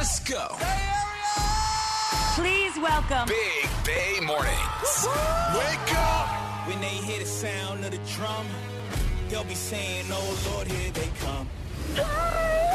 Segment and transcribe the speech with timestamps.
[0.00, 0.56] Let's go.
[2.34, 3.28] Please welcome.
[3.28, 5.06] Big Bay Mornings.
[5.52, 6.26] Wake up.
[6.66, 8.46] When they hear the sound of the drum,
[9.28, 11.50] they'll be saying, Oh Lord, here they come.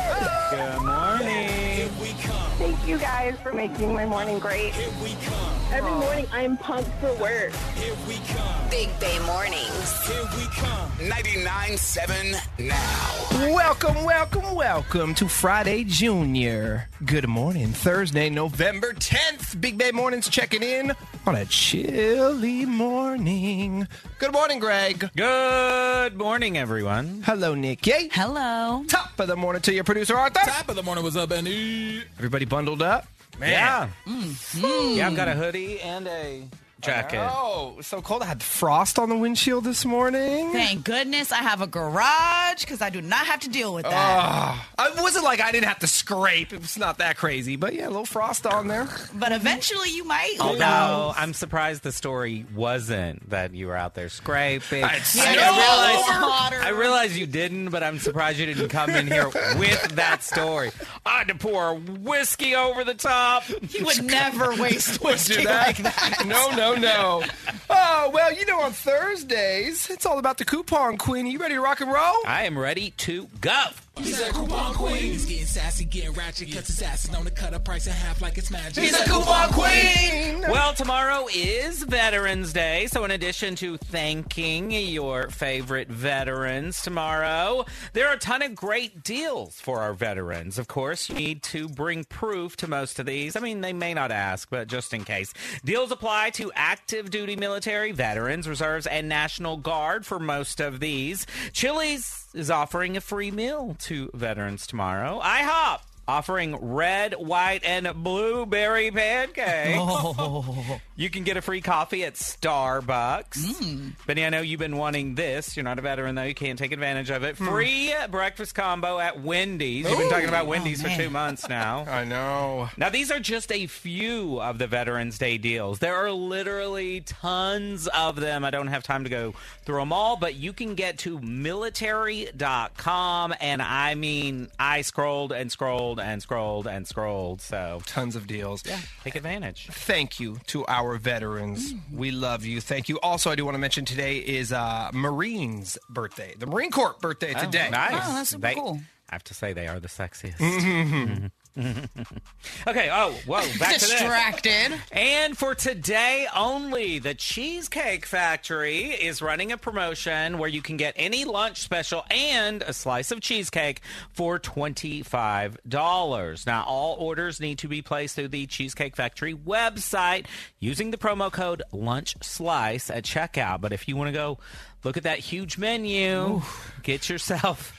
[0.06, 1.50] Good morning.
[1.50, 2.52] Here we come.
[2.58, 4.74] Thank you guys for making my morning great.
[4.74, 5.56] Here we come.
[5.74, 7.52] Every morning I'm pumped for work.
[7.76, 8.70] Here we come.
[8.70, 10.08] Big Bay Mornings.
[10.08, 10.92] Here we come.
[11.00, 13.54] 99.7 now.
[13.54, 16.88] Welcome, welcome, welcome to Friday Junior.
[17.06, 19.60] Good morning, Thursday, November 10th.
[19.60, 20.94] Big Bay Mornings checking in
[21.26, 23.88] on a chilly morning.
[24.20, 25.10] Good morning, Greg.
[25.16, 27.24] Good morning, everyone.
[27.26, 28.10] Hello, Nikki.
[28.14, 28.86] Hello.
[28.88, 30.40] Top of the morning to your producer, Arthur.
[30.46, 32.04] Top of the morning was up, Benny.
[32.18, 33.08] Everybody bundled up?
[33.40, 33.50] Man.
[33.50, 33.90] Yeah.
[34.06, 34.98] Mm-hmm.
[34.98, 36.44] Yeah, I've got a hoodie and a
[36.86, 37.20] jacket.
[37.32, 38.22] Oh, so cold.
[38.24, 40.52] I had frost on the windshield this morning.
[40.52, 43.94] Thank goodness I have a garage because I do not have to deal with that.
[43.94, 46.54] Ah, it wasn't like I didn't have to scrape.
[46.54, 48.88] It was not that crazy, but yeah, a little frost on there.
[49.14, 50.36] but eventually you might.
[50.38, 51.14] Who Although?
[51.16, 54.84] I'm surprised the story wasn't that you were out there scraping.
[54.84, 56.66] I- I, Snow I realized.
[56.66, 60.72] I realized you didn't, but I'm surprised you didn't come in here with that story.
[61.06, 63.44] I had to pour whiskey over the top.
[63.44, 65.68] He would never waste whiskey that.
[65.68, 66.24] like that.
[66.26, 67.24] No, no, no.
[67.70, 71.26] Oh, well, you know, on Thursdays, it's all about the coupon queen.
[71.28, 72.16] You ready to rock and roll?
[72.26, 73.64] I am ready to go.
[73.98, 74.98] He's a coupon queen.
[74.98, 78.22] He's getting sassy, getting ratchet, cuts his ass on the cut a price in half
[78.22, 78.84] like it's magic.
[78.84, 80.42] He's a coupon queen.
[80.42, 88.08] Well, tomorrow is Veterans Day, so in addition to thanking your favorite veterans tomorrow, there
[88.08, 90.60] are a ton of great deals for our veterans.
[90.60, 93.36] Of course, you need to bring proof to most of these.
[93.36, 95.34] I mean, they may not ask, but just in case.
[95.64, 101.26] Deals apply to active duty military, veterans, reserves, and National Guard for most of these.
[101.54, 105.20] Chili's is offering a free meal to veterans tomorrow.
[105.24, 109.80] IHOP offering red, white, and blueberry pancakes.
[110.18, 110.80] Oh.
[110.98, 113.58] You can get a free coffee at Starbucks.
[113.58, 113.90] Hmm.
[114.08, 115.58] Benny, I know you've been wanting this.
[115.58, 116.24] You're not a veteran, though.
[116.24, 117.38] You can't take advantage of it.
[117.38, 117.48] Hmm.
[117.48, 119.90] Free breakfast combo at Wendy's.
[119.90, 121.84] You've been talking about Wendy's for oh, two months now.
[121.88, 122.70] I know.
[122.78, 125.80] Now, these are just a few of the Veterans Day deals.
[125.80, 128.46] There are literally tons of them.
[128.46, 129.34] I don't have time to go
[129.66, 133.34] through them all, but you can get to military.com.
[133.42, 137.42] And I mean, I scrolled and scrolled and scrolled and scrolled.
[137.42, 138.64] So Tons of deals.
[138.66, 139.68] Yeah, take advantage.
[139.72, 141.74] Thank you to our veterans.
[141.92, 142.62] We love you.
[142.62, 143.00] Thank you.
[143.02, 147.34] Also, I do want to mention today is uh, Marine's birthday, the Marine Corps birthday
[147.34, 147.70] today.
[147.72, 147.92] Nice.
[148.06, 148.80] Oh, that's super They- cool.
[149.08, 150.38] I have to say, they are the sexiest.
[150.38, 151.32] Mhm.
[152.68, 152.90] okay.
[152.92, 153.40] Oh, whoa.
[153.60, 153.90] Back to this.
[153.90, 154.74] Distracted.
[154.92, 160.96] And for today only, the Cheesecake Factory is running a promotion where you can get
[160.98, 163.80] any lunch special and a slice of cheesecake
[164.12, 166.46] for $25.
[166.46, 170.26] Now, all orders need to be placed through the Cheesecake Factory website
[170.60, 173.62] using the promo code Lunch Slice at checkout.
[173.62, 174.40] But if you want to go
[174.86, 176.42] look at that huge menu,
[176.84, 177.74] get yourself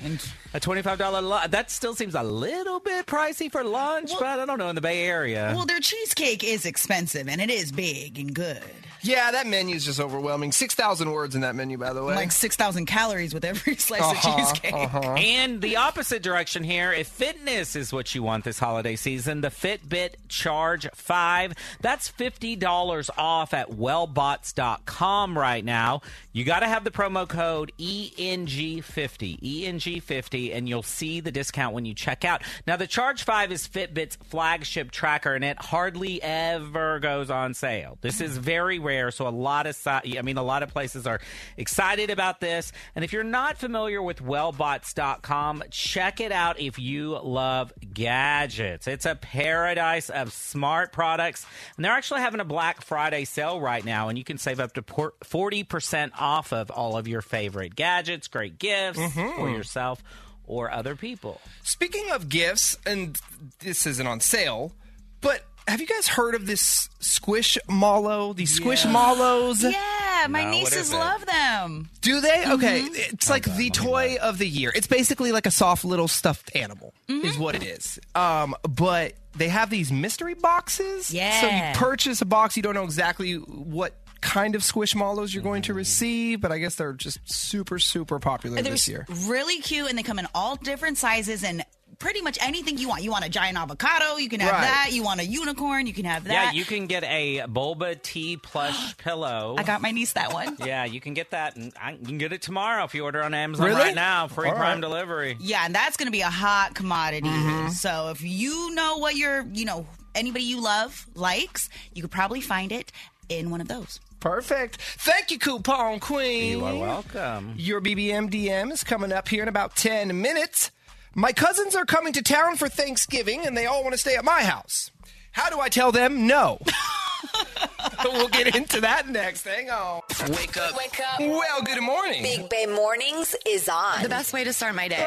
[0.52, 1.50] a $25 lunch.
[1.52, 4.80] That still seems a little bit pricey for lunch, but I don't know in the
[4.82, 5.52] Bay Area.
[5.56, 8.62] Well, their cheesecake is expensive and it is big and good.
[9.02, 10.50] Yeah, that menu is just overwhelming.
[10.50, 12.16] 6,000 words in that menu, by the way.
[12.16, 14.74] Like 6,000 calories with every slice of Uh-huh, cheesecake.
[14.74, 19.48] And the opposite direction here, if fitness is what you want this holiday season, the
[19.50, 26.00] Fitbit Charge 5, that's $50 off at wellbots.com right now.
[26.32, 31.74] You got to have the promo code E ENG50, ENG50, and you'll see the discount
[31.74, 32.42] when you check out.
[32.66, 37.98] Now, the Charge 5 is Fitbit's flagship tracker, and it hardly ever goes on sale.
[38.00, 41.20] This is very rare, so a lot of, I mean, a lot of places are
[41.58, 42.72] excited about this.
[42.94, 48.86] And if you're not familiar with wellbots.com, check it out if you love gadgets.
[48.86, 51.44] It's a paradise of smart products,
[51.76, 54.72] and they're actually having a Black Friday sale right now, and you can save up
[54.72, 59.36] to 40% off of all of your favorite gadgets, great gifts mm-hmm.
[59.36, 60.02] for yourself
[60.46, 61.40] or other people.
[61.62, 63.20] Speaking of gifts, and
[63.60, 64.72] this isn't on sale,
[65.20, 68.32] but have you guys heard of this Squish Mallow?
[68.32, 69.62] These Squishmallows?
[69.62, 71.88] Yeah, my No, nieces love them.
[72.02, 72.28] Do they?
[72.28, 72.52] Mm-hmm.
[72.52, 74.72] Okay, it's like the toy of the year.
[74.74, 77.42] It's basically like a soft little stuffed animal, is mm-hmm.
[77.42, 77.98] what it is.
[78.14, 81.12] Um, but they have these mystery boxes.
[81.12, 81.40] Yeah.
[81.40, 83.94] So you purchase a box, you don't know exactly what
[84.26, 88.60] kind of squishmallows you're going to receive, but I guess they're just super, super popular
[88.62, 89.06] They're this year.
[89.26, 91.64] really cute and they come in all different sizes and
[91.98, 93.02] pretty much anything you want.
[93.02, 94.60] You want a giant avocado, you can have Right.
[94.62, 94.88] that.
[94.92, 96.32] You want a unicorn, you can have that.
[96.32, 99.54] Yeah, you can get a boba tea plush pillow.
[99.56, 100.56] I got my niece that one.
[100.62, 103.22] Yeah, you can get that, and I, you can get it tomorrow if you order
[103.22, 103.80] on Amazon Really?
[103.80, 104.28] right now.
[104.28, 104.80] Free All Prime right.
[104.82, 105.36] delivery.
[105.40, 107.28] Yeah, and that's going to be a hot commodity.
[107.28, 107.68] Mm-hmm.
[107.70, 112.40] So if you know what your, you know, anybody you love likes, you could probably
[112.42, 112.92] find it
[113.30, 114.00] in one of those.
[114.20, 114.80] Perfect.
[114.80, 116.58] Thank you, Coupon Queen.
[116.58, 117.54] You are welcome.
[117.56, 120.70] Your BBM DM is coming up here in about 10 minutes.
[121.14, 124.24] My cousins are coming to town for Thanksgiving and they all want to stay at
[124.24, 124.90] my house.
[125.32, 126.58] How do I tell them no?
[128.04, 129.44] we'll get into that next.
[129.46, 130.02] Hang on.
[130.28, 130.76] Wake up.
[130.76, 131.20] Wake up.
[131.20, 132.22] Well, good morning.
[132.22, 134.02] Big Bay Mornings is on.
[134.02, 134.96] The best way to start my day.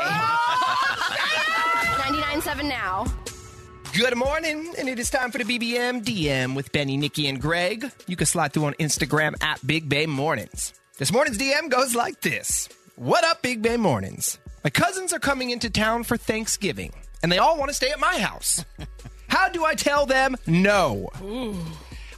[1.99, 3.05] 99.7 now.
[3.93, 7.91] Good morning, and it is time for the BBM DM with Benny, Nikki, and Greg.
[8.07, 10.73] You can slide through on Instagram at Big Bay Mornings.
[10.97, 14.37] This morning's DM goes like this What up, Big Bay Mornings?
[14.63, 16.93] My cousins are coming into town for Thanksgiving,
[17.23, 18.63] and they all want to stay at my house.
[19.27, 21.09] How do I tell them no?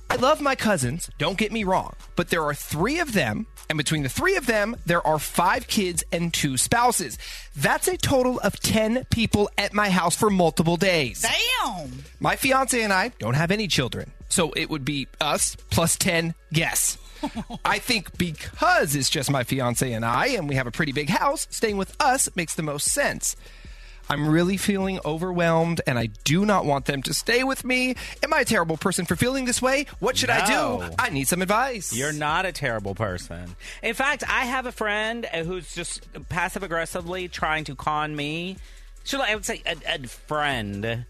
[0.09, 3.77] I love my cousins, don't get me wrong, but there are three of them, and
[3.77, 7.17] between the three of them, there are five kids and two spouses.
[7.55, 11.21] That's a total of 10 people at my house for multiple days.
[11.21, 12.03] Damn.
[12.19, 16.33] My fiance and I don't have any children, so it would be us plus 10
[16.51, 16.97] guests.
[17.63, 21.07] I think because it's just my fiance and I, and we have a pretty big
[21.07, 23.37] house, staying with us makes the most sense.
[24.11, 27.95] I'm really feeling overwhelmed, and I do not want them to stay with me.
[28.21, 29.85] Am I a terrible person for feeling this way?
[29.99, 30.93] What should I do?
[30.99, 31.95] I need some advice.
[31.95, 33.55] You're not a terrible person.
[33.81, 38.57] In fact, I have a friend who's just passive aggressively trying to con me.
[39.05, 41.05] Should I would say a, a friend.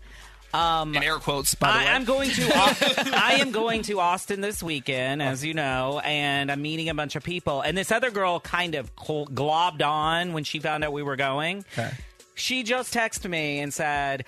[0.54, 1.88] Um, in air quotes, by the way.
[1.88, 2.52] I, I'm going to.
[2.54, 7.16] I am going to Austin this weekend, as you know, and I'm meeting a bunch
[7.16, 7.62] of people.
[7.62, 11.66] And this other girl kind of globbed on when she found out we were going.
[12.42, 14.26] She just texted me and said,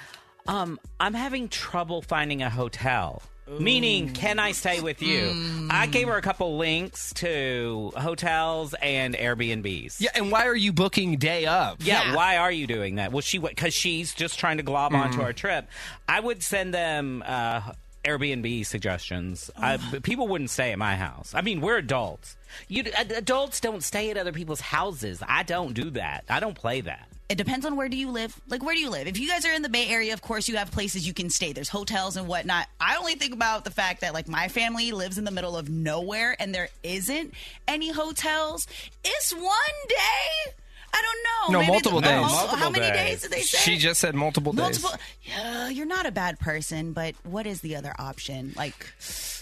[0.48, 3.21] um, "I'm having trouble finding a hotel."
[3.60, 5.68] Meaning, can I stay with you?
[5.69, 10.00] I gave her a couple links to hotels and Airbnbs.
[10.00, 11.77] yeah, and why are you booking day up?
[11.81, 13.12] Yeah, why are you doing that?
[13.12, 15.24] Well, she because she's just trying to glob onto Mm.
[15.25, 15.68] our trip.
[16.07, 17.74] I would send them uh,
[18.06, 19.51] Airbnb suggestions.
[19.57, 21.33] I, people wouldn't stay at my house.
[21.36, 22.38] I mean, we're adults.
[22.69, 25.21] You adults don't stay at other people's houses.
[25.27, 26.24] I don't do that.
[26.30, 27.10] I don't play that.
[27.29, 28.39] It depends on where do you live.
[28.47, 29.07] Like, where do you live?
[29.07, 31.29] If you guys are in the Bay Area, of course, you have places you can
[31.29, 31.53] stay.
[31.53, 32.67] There's hotels and whatnot.
[32.79, 35.69] I only think about the fact that, like, my family lives in the middle of
[35.69, 37.33] nowhere and there isn't
[37.67, 38.67] any hotels.
[39.03, 39.47] It's one
[39.87, 40.53] day.
[40.95, 41.53] I don't know.
[41.53, 42.21] No, Maybe multiple the- days.
[42.21, 42.95] mul- Multiple How many days.
[42.95, 43.57] days did they say?
[43.57, 44.81] She just said multiple days.
[44.81, 44.91] Multiple.
[45.23, 48.53] Yeah, you're not a bad person, but what is the other option?
[48.55, 48.75] Like,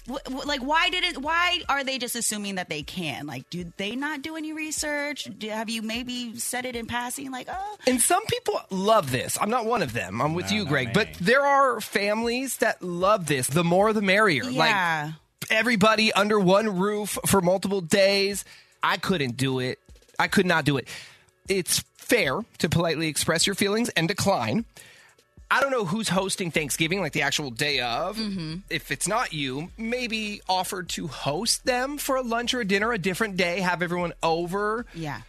[0.09, 1.17] wh- wh- like why did it?
[1.21, 3.27] Why are they just assuming that they can?
[3.27, 5.27] Like, do they not do any research?
[5.37, 7.31] Do, have you maybe said it in passing?
[7.31, 9.37] Like, oh, And some people love this.
[9.39, 10.21] I'm not one of them.
[10.21, 10.87] I'm with you, Greg.
[10.87, 10.93] me.
[10.93, 13.47] But there are families that love this.
[13.47, 14.45] The more the merrier.
[14.45, 15.11] yeah.
[15.41, 18.45] Like everybody under one roof for multiple days.
[18.81, 19.79] I couldn't do it.
[20.17, 20.87] I could not do it.
[21.51, 24.63] It's fair to politely express your feelings and decline.
[25.49, 28.15] I don't know who's hosting Thanksgiving, like the actual day of.
[28.15, 28.59] Mm-hmm.
[28.69, 32.93] If it's not you, maybe offer to host them for a lunch or a dinner
[32.93, 34.85] a different day, have everyone over.
[34.93, 35.21] yeah.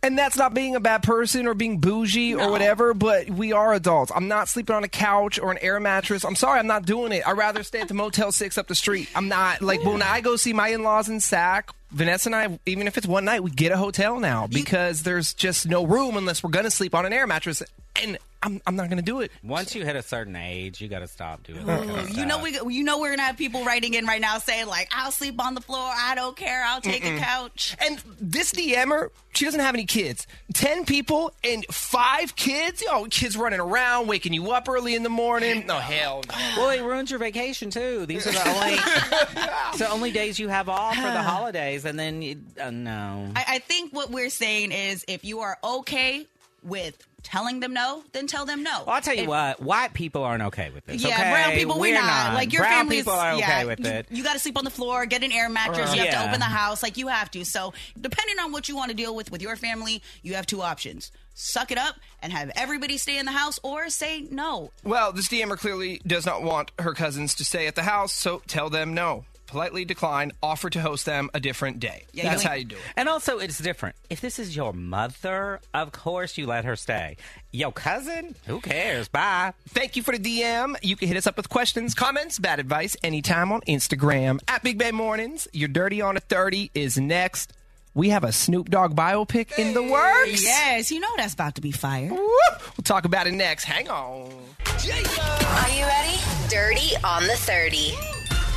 [0.00, 3.74] And that's not being a bad person or being bougie or whatever, but we are
[3.74, 4.12] adults.
[4.14, 6.24] I'm not sleeping on a couch or an air mattress.
[6.24, 7.26] I'm sorry, I'm not doing it.
[7.26, 9.08] I'd rather stay at the Motel 6 up the street.
[9.16, 9.60] I'm not.
[9.60, 12.98] Like, when I go see my in laws in Sac, Vanessa and I, even if
[12.98, 16.50] it's one night, we get a hotel now because there's just no room unless we're
[16.50, 17.62] going to sleep on an air mattress.
[18.02, 19.32] And I'm, I'm not going to do it.
[19.42, 21.84] Once you hit a certain age, you got to stop doing that.
[21.84, 24.38] kind of You know we you know we're gonna have people writing in right now
[24.38, 28.00] saying like I'll sleep on the floor I don't care I'll take a couch And
[28.20, 30.28] this DMer, she doesn't have any kids.
[30.54, 32.84] Ten people and five kids.
[32.88, 35.66] Oh, kids running around, waking you up early in the morning.
[35.66, 36.22] No hell.
[36.28, 36.34] no.
[36.56, 38.06] Well, it ruins your vacation too.
[38.06, 38.74] These are the only
[39.70, 43.32] it's the only days you have off for the holidays, and then you, uh, no.
[43.34, 46.26] I, I think what we're saying is if you are okay
[46.62, 46.96] with
[47.28, 49.60] telling them no then tell them no Well, I'll tell you If- what.
[49.60, 51.02] White people aren't okay with this.
[51.02, 51.30] Yeah, okay?
[51.30, 52.32] brown people, we're, not.
[52.34, 54.06] Like your brown family's, people are okay yeah, with you, it.
[54.10, 55.94] You got to sleep on the floor, get an air mattress.
[55.94, 57.44] You have to open the house, like you have to.
[57.44, 60.62] So, depending on what you want to deal with with your family, you have two
[60.62, 64.70] options: suck it up and have everybody stay in the house, or say no.
[64.82, 68.42] Well, this DMer clearly does not want her cousins to stay at the house, so
[68.46, 69.24] tell them no.
[69.48, 72.04] Politely decline, offer to host them a different day.
[72.12, 72.82] Yeah, That's you how you do it.
[72.96, 73.96] And also, it's different.
[74.10, 77.16] If this is your mother, of course you let her stay.
[77.50, 79.08] Your cousin, who cares?
[79.08, 79.54] Bye.
[79.70, 80.76] Thank you for the DM.
[80.82, 84.76] You can hit us up with questions, comments, bad advice anytime on Instagram at Big
[84.76, 85.48] Bay Mornings.
[85.54, 87.54] Your Dirty on a 30 is next.
[87.94, 90.44] we have a Snoop Dogg biopic in the works.
[90.44, 92.10] Yes, you know that's about to be fire.
[92.12, 93.64] We'll talk about it next.
[93.64, 94.30] Hang on.
[94.66, 96.18] Are you ready?
[96.50, 97.94] Dirty on the 30.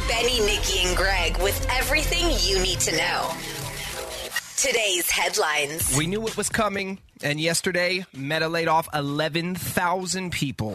[0.07, 3.31] Benny, Nikki, and Greg with everything you need to know.
[4.57, 5.97] Today's headlines.
[5.97, 10.73] We knew it was coming, and yesterday, Meta laid off 11,000 people,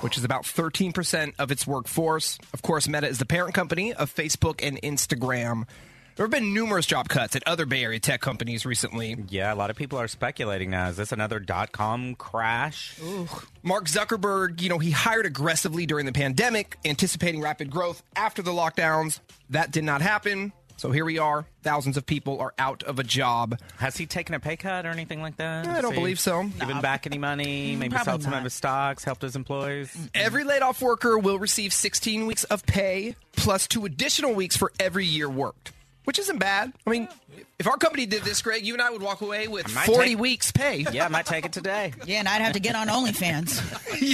[0.00, 2.38] which is about 13% of its workforce.
[2.52, 5.64] Of course, Meta is the parent company of Facebook and Instagram.
[6.16, 9.16] There have been numerous job cuts at other Bay Area tech companies recently.
[9.28, 10.88] Yeah, a lot of people are speculating now.
[10.88, 12.98] Is this another dot com crash?
[13.62, 18.50] Mark Zuckerberg, you know, he hired aggressively during the pandemic, anticipating rapid growth after the
[18.50, 19.20] lockdowns.
[19.50, 20.52] That did not happen.
[20.78, 21.44] So here we are.
[21.62, 23.58] Thousands of people are out of a job.
[23.76, 25.66] Has he taken a pay cut or anything like that?
[25.66, 26.44] I don't believe so.
[26.58, 27.76] Given back any money?
[27.78, 28.38] Maybe probably sold some not.
[28.38, 29.94] of his stocks, helped his employees?
[30.14, 34.70] Every laid off worker will receive 16 weeks of pay plus two additional weeks for
[34.78, 35.72] every year worked,
[36.06, 36.72] which isn't bad.
[36.86, 37.08] I mean,
[37.58, 40.08] if our company did this, Greg, you and I would walk away with might 40
[40.10, 40.84] take- weeks pay.
[40.92, 41.92] Yeah, I might take it today.
[42.06, 43.60] Yeah, and I'd have to get on OnlyFans.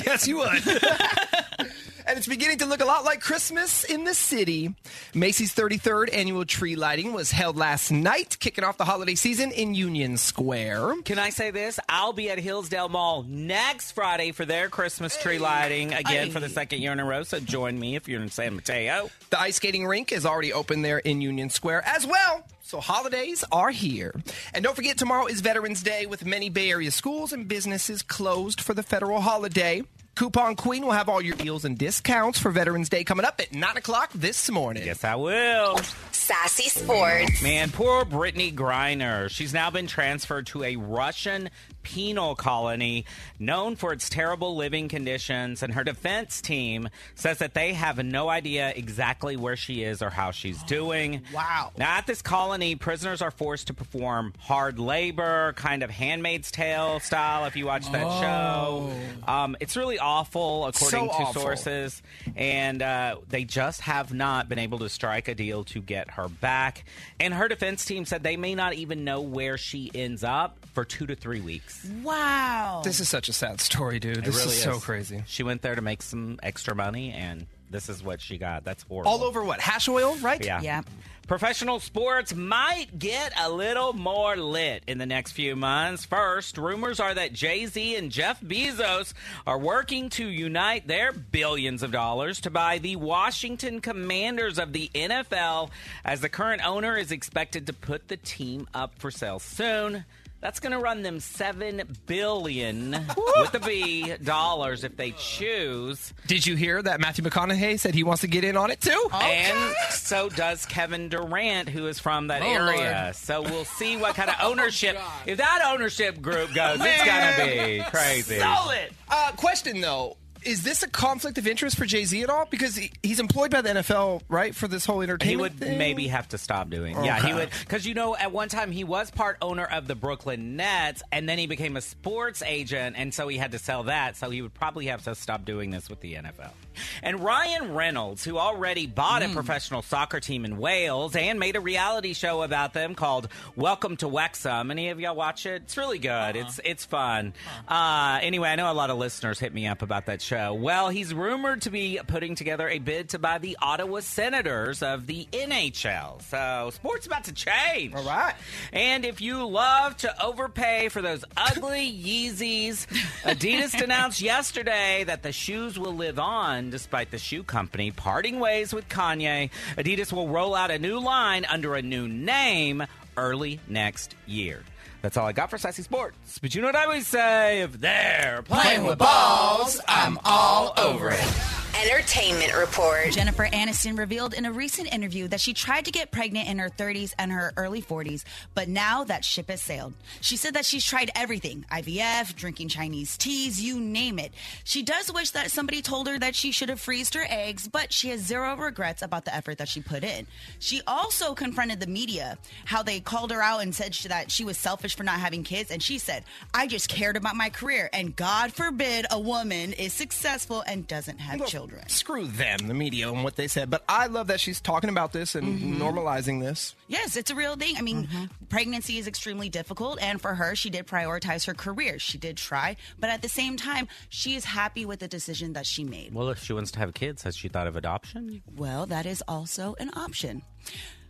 [0.05, 1.69] yes, you would.
[2.07, 4.75] and it's beginning to look a lot like Christmas in the city.
[5.15, 9.75] Macy's 33rd annual tree lighting was held last night, kicking off the holiday season in
[9.75, 11.03] Union Square.
[11.05, 11.79] Can I say this?
[11.89, 16.49] I'll be at Hillsdale Mall next Friday for their Christmas tree lighting again for the
[16.49, 17.23] second year in a row.
[17.23, 19.11] So join me if you're in San Mateo.
[19.31, 22.45] The ice skating rink is already open there in Union Square as well.
[22.63, 24.15] So holidays are here.
[24.55, 28.61] And don't forget, tomorrow is Veterans Day with many Bay Area schools and businesses closed
[28.61, 29.83] for the federal holiday.
[30.15, 33.53] Coupon Queen will have all your deals and discounts for Veterans Day coming up at
[33.55, 34.85] 9 o'clock this morning.
[34.85, 35.79] Yes, I will.
[36.13, 37.43] Sassy Sports.
[37.43, 39.31] Man, poor Brittney Griner.
[39.31, 41.49] She's now been transferred to a Russian
[41.83, 43.05] penal colony
[43.39, 48.29] known for its terrible living conditions, and her defense team says that they have no
[48.29, 51.23] idea exactly where she is or how she's doing.
[51.33, 51.73] Wow.
[51.79, 57.01] Now, at this colony, prisoners are forced to perform hard labor, kind of Handmaid's Tale
[57.01, 58.93] style, if you watch that show.
[59.27, 61.43] Um, it's really awful, according So to awful.
[61.43, 62.03] sources
[62.37, 66.29] and uh, they just have not been able to strike a deal to get her
[66.29, 66.85] back.
[67.19, 70.85] And her defense team said they may not even know where she ends up for
[70.85, 71.72] two to three weeks.
[72.03, 72.83] Wow.
[72.85, 74.19] This is such a sad story, dude.
[74.19, 75.23] It This really is so crazy.
[75.27, 78.65] She went there to make some extra money, and this is what she got.
[78.65, 79.11] That's horrible.
[79.11, 79.61] All over what?
[79.61, 80.45] Hash oil, right?
[80.45, 80.61] Yeah.
[80.61, 80.83] Yeah.
[81.29, 86.05] Professional sports might get a little more lit in the next few months.
[86.05, 89.15] First, rumors are that Jay Z and Jeff Bezos
[89.47, 94.91] are working to unite their billions of dollars to buy the Washington Commanders of the
[94.95, 95.71] NFL,
[96.05, 100.05] as the current owner is expected to put the team up for sale soon.
[100.43, 106.13] That's going to run them seven billion with the B dollars if they choose.
[106.27, 109.09] Did you hear that Matthew McConaughey said he wants to get in on it too?
[109.15, 113.13] And so does Kevin Durant, who is from that Oh, area.
[113.15, 114.99] So we'll see what kind of ownership.
[115.27, 118.39] if that ownership group goes, it's going to be crazy.
[118.41, 118.91] Solid.
[119.09, 120.17] Uh, question though.
[120.45, 122.47] Is this a conflict of interest for Jay Z at all?
[122.47, 125.31] Because he, he's employed by the NFL, right, for this whole entertainment.
[125.31, 125.79] He would thing?
[125.79, 127.03] maybe have to stop doing.
[127.05, 129.95] Yeah, he would because you know at one time he was part owner of the
[129.95, 133.85] Brooklyn Nets, and then he became a sports agent, and so he had to sell
[133.85, 134.17] that.
[134.17, 136.51] So he would probably have to stop doing this with the NFL.
[137.03, 141.61] And Ryan Reynolds, who already bought a professional soccer team in Wales and made a
[141.61, 144.71] reality show about them called Welcome to Wrexham.
[144.71, 145.63] Any of y'all watch it?
[145.63, 146.37] It's really good.
[146.37, 147.33] It's it's fun.
[147.69, 150.55] Uh, anyway, I know a lot of listeners hit me up about that show.
[150.55, 155.07] Well, he's rumored to be putting together a bid to buy the Ottawa Senators of
[155.07, 156.23] the NHL.
[156.23, 157.95] So sports about to change.
[157.95, 158.35] All right.
[158.73, 162.87] And if you love to overpay for those ugly Yeezys,
[163.25, 168.73] Adidas announced yesterday that the shoes will live on despite the shoe company parting ways
[168.75, 169.51] with Kanye.
[169.77, 172.85] Adidas will roll out a new line under a new name
[173.17, 174.63] early next year.
[175.03, 176.39] That's all I got for Sassy Sports.
[176.39, 177.63] But you know what I always say?
[177.63, 181.52] If they're playing with balls, I'm all over it.
[181.85, 183.11] Entertainment Report.
[183.11, 186.69] Jennifer Aniston revealed in a recent interview that she tried to get pregnant in her
[186.69, 188.23] 30s and her early 40s,
[188.55, 189.93] but now that ship has sailed.
[190.21, 194.31] She said that she's tried everything IVF, drinking Chinese teas, you name it.
[194.63, 197.93] She does wish that somebody told her that she should have freezed her eggs, but
[197.93, 200.29] she has zero regrets about the effort that she put in.
[200.61, 204.45] She also confronted the media, how they called her out and said she, that she
[204.45, 206.23] was selfish for not having kids, and she said,
[206.55, 211.19] I just cared about my career, and God forbid a woman is successful and doesn't
[211.19, 211.72] have children.
[211.89, 213.71] Screw them, the media, and what they said.
[213.71, 215.83] But I love that she's talking about this and Mm-hmm.
[215.83, 216.75] normalizing this.
[216.89, 217.77] Yes, it's a real thing.
[217.77, 218.09] I mean,
[218.49, 221.99] pregnancy is extremely difficult, and for her, she did prioritize her career.
[221.99, 225.67] She did try, but at the same time, she is happy with the decision that
[225.67, 226.15] she made.
[226.15, 228.43] Well, if she wants to have kids, has she thought of adoption?
[228.57, 230.43] Well, that is also an option.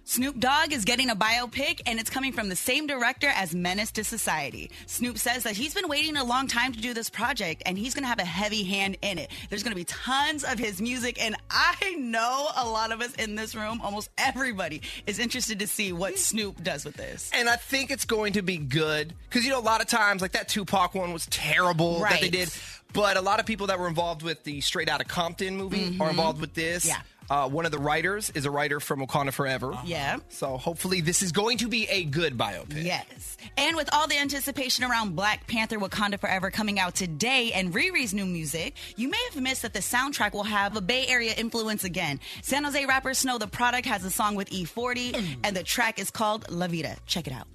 [0.04, 3.92] Snoop Dogg is getting a biopic, and it's coming from the same director as Menace
[3.92, 4.71] to Society.
[4.87, 7.94] Snoop says that he's been waiting a long time to do this project, and he's
[7.94, 9.30] going to have a heavy hand in it.
[9.49, 13.14] There's going to be tons of his music, and I know a lot of us
[13.14, 17.30] in this room, almost everybody, is interested to see what Snoop does with this.
[17.32, 20.21] And I think it's going to be good because you know a lot of times
[20.21, 22.50] like that Tupac one was terrible that they did,
[22.92, 25.90] but a lot of people that were involved with the Straight Outta Compton movie are
[25.90, 26.02] mm-hmm.
[26.02, 26.87] involved with this.
[26.87, 27.00] Yeah.
[27.33, 29.79] Uh, one of the writers is a writer from Wakanda Forever.
[29.87, 30.19] Yeah.
[30.29, 32.85] So hopefully this is going to be a good biopic.
[32.85, 33.39] Yes.
[33.57, 38.12] And with all the anticipation around Black Panther Wakanda Forever coming out today and Riri's
[38.12, 41.85] new music, you may have missed that the soundtrack will have a Bay Area influence
[41.85, 42.21] again.
[42.43, 46.11] San Jose rapper Snow Tha Product has a song with E40, and the track is
[46.11, 46.99] called La Vida.
[47.07, 47.47] Check it out.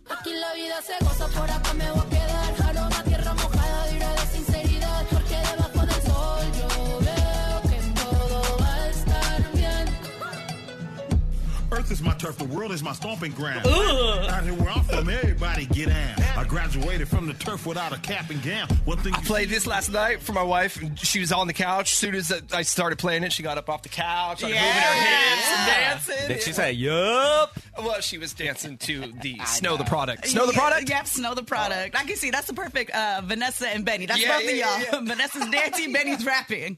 [11.88, 13.66] Earth is my turf, the world is my stomping ground.
[13.66, 16.22] Out here where I'm from, everybody get down.
[16.36, 18.68] I graduated from the turf without a cap and gown.
[18.84, 20.82] One thing I played this last night for my wife.
[20.82, 21.94] and She was on the couch.
[21.94, 24.70] As soon as I started playing it, she got up off the couch, started moving
[24.70, 26.28] her hips and dancing.
[26.28, 27.58] Did she say, yup?
[27.78, 30.28] Well, she was dancing to the Snow Tha Product.
[30.28, 30.90] Snow Tha Product?
[30.90, 31.96] Yep, Snow Tha Product.
[31.96, 34.08] I can see that's the perfect uh, Vanessa and Benny.
[34.08, 35.02] That's Yeah, both yeah, of y'all.
[35.06, 36.78] Vanessa's dancing, Benny's rapping.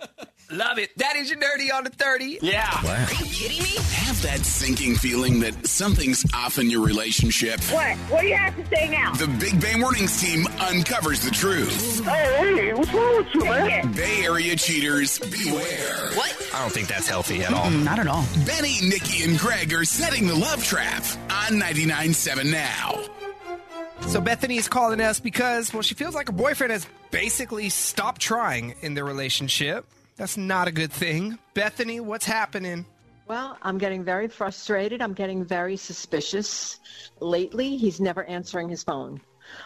[0.52, 0.96] Love it.
[0.98, 2.40] That is your nerdy on the 30.
[2.42, 2.68] Yeah.
[2.86, 3.70] Are you kidding me?
[3.94, 7.62] Have that sinking feeling that something's off in your relationship.
[7.72, 7.96] What?
[8.10, 9.14] What do you have to say now?
[9.14, 12.02] The Big Bay Mornings team uncovers the truth.
[12.06, 13.94] Oh, hey, what's wrong with you, man?
[13.94, 16.12] Bay Area cheaters, beware.
[16.16, 16.52] What?
[16.54, 17.70] I don't think that's healthy at all.
[17.70, 18.26] Not at all.
[18.46, 23.02] Benny, Nikki, and Greg are setting the love trap on 99.7 now.
[24.08, 28.22] So Bethany is calling us because, well, she feels like her boyfriend has basically stopped
[28.22, 29.86] trying in their relationship.
[30.18, 31.40] That's not a good thing.
[31.54, 32.86] Bethany, what's happening?
[33.30, 35.04] Well, I'm getting very frustrated.
[35.04, 36.80] I'm getting very suspicious.
[37.20, 39.22] Lately, he's never answering his phone.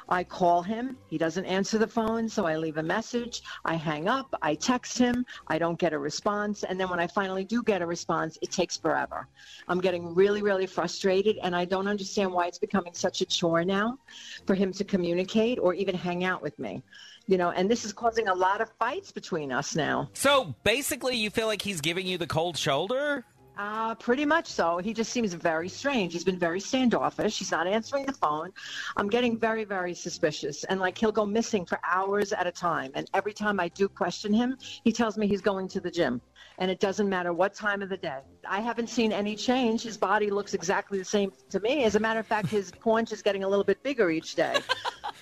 [0.09, 0.97] I call him.
[1.07, 3.41] He doesn't answer the phone, so I leave a message.
[3.63, 4.35] I hang up.
[4.41, 5.25] I text him.
[5.47, 6.63] I don't get a response.
[6.63, 9.29] And then when I finally do get a response, it takes forever.
[9.69, 13.63] I'm getting really, really frustrated, and I don't understand why it's becoming such a chore
[13.63, 13.97] now
[14.45, 16.83] for him to communicate or even hang out with me.
[17.27, 20.09] You know, and this is causing a lot of fights between us now.
[20.13, 23.23] So basically, you feel like he's giving you the cold shoulder?
[23.55, 24.79] Uh, pretty much so.
[24.79, 26.13] He just seems very strange.
[26.13, 27.37] He's been very standoffish.
[27.37, 28.51] He's not answering the phone.
[28.97, 30.63] I'm getting very, very suspicious.
[30.63, 32.91] And like he'll go missing for hours at a time.
[32.95, 36.19] And every time I do question him, he tells me he's going to the gym.
[36.59, 38.19] And it doesn't matter what time of the day.
[38.47, 39.81] I haven't seen any change.
[39.81, 41.83] His body looks exactly the same to me.
[41.83, 44.57] As a matter of fact, his paunch is getting a little bit bigger each day.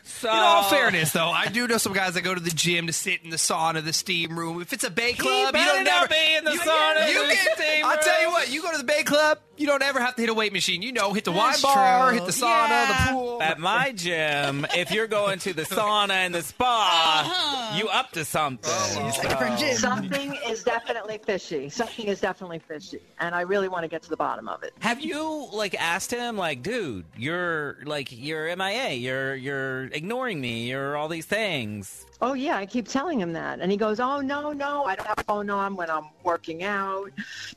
[0.03, 2.87] So, In all fairness, though, I do know some guys that go to the gym
[2.87, 4.61] to sit in the sauna, the steam room.
[4.61, 7.27] If it's a bay club, you don't not never be in the you, sauna, You
[7.27, 9.83] the get, steam I'll tell you what, you go to the bay club, you don't
[9.83, 10.81] ever have to hit a weight machine.
[10.81, 12.17] You know, hit the wine bar, true.
[12.17, 13.05] hit the sauna, Yeah.
[13.07, 13.41] the pool.
[13.41, 17.77] At my gym, if you're going to the sauna and the spa, uh-huh.
[17.77, 18.69] you up to something.
[18.73, 19.19] Oh.
[19.21, 19.75] Different gym.
[19.75, 21.69] Something is definitely fishy.
[21.69, 22.99] Something is definitely fishy.
[23.19, 24.73] And I really want to get to the bottom of it.
[24.79, 30.69] Have you like asked him like, dude, you're like you're MIA, you're you're ignoring me,
[30.69, 32.05] you're all these things.
[32.23, 35.07] Oh yeah, I keep telling him that, and he goes, "Oh no, no, I don't
[35.07, 37.09] have a phone on when I'm working out."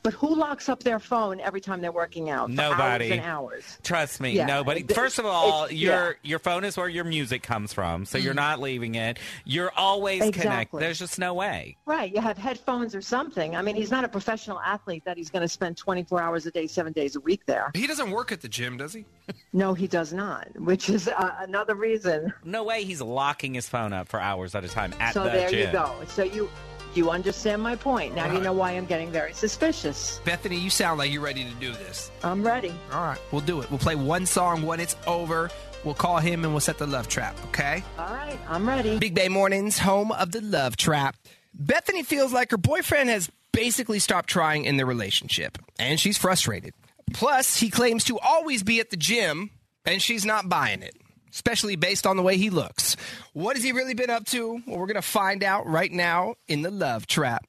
[0.02, 2.48] But who locks up their phone every time they're working out?
[2.50, 3.04] For Nobody.
[3.06, 3.78] hours and hours.
[3.82, 4.82] Trust me, Yeah, nobody.
[4.82, 6.34] First of all, it's- your yeah.
[6.34, 9.18] Your phone is where your music comes from, so you're not leaving it.
[9.44, 10.80] You're always connected.
[10.80, 11.76] There's just no way.
[11.86, 13.54] Right, you have headphones or something.
[13.54, 16.50] I mean, he's not a professional athlete that he's going to spend 24 hours a
[16.50, 17.70] day, seven days a week there.
[17.74, 19.04] He doesn't work at the gym, does he?
[19.52, 22.32] No, he does not, which is uh, another reason.
[22.42, 25.30] No way he's locking his phone up for hours at a time at so the
[25.30, 25.66] there gym.
[25.68, 25.94] you go.
[26.08, 26.50] So you
[26.96, 28.14] you understand my point.
[28.14, 30.20] Now you know why I'm getting very suspicious.
[30.24, 32.10] Bethany, you sound like you're ready to do this.
[32.22, 32.74] I'm ready.
[32.92, 33.70] All right, we'll do it.
[33.70, 35.50] We'll play one song when it's over.
[35.84, 37.84] We'll call him and we'll set the love trap, okay?
[37.98, 38.98] All right, I'm ready.
[38.98, 41.16] Big Bay Mornings, home of the love trap.
[41.52, 46.72] Bethany feels like her boyfriend has basically stopped trying in their relationship, and she's frustrated.
[47.12, 49.50] Plus, he claims to always be at the gym,
[49.84, 50.96] and she's not buying it,
[51.34, 52.96] especially based on the way he looks.
[53.32, 54.62] What has he really been up to?
[54.66, 57.44] Well, we're going to find out right now in the love trap.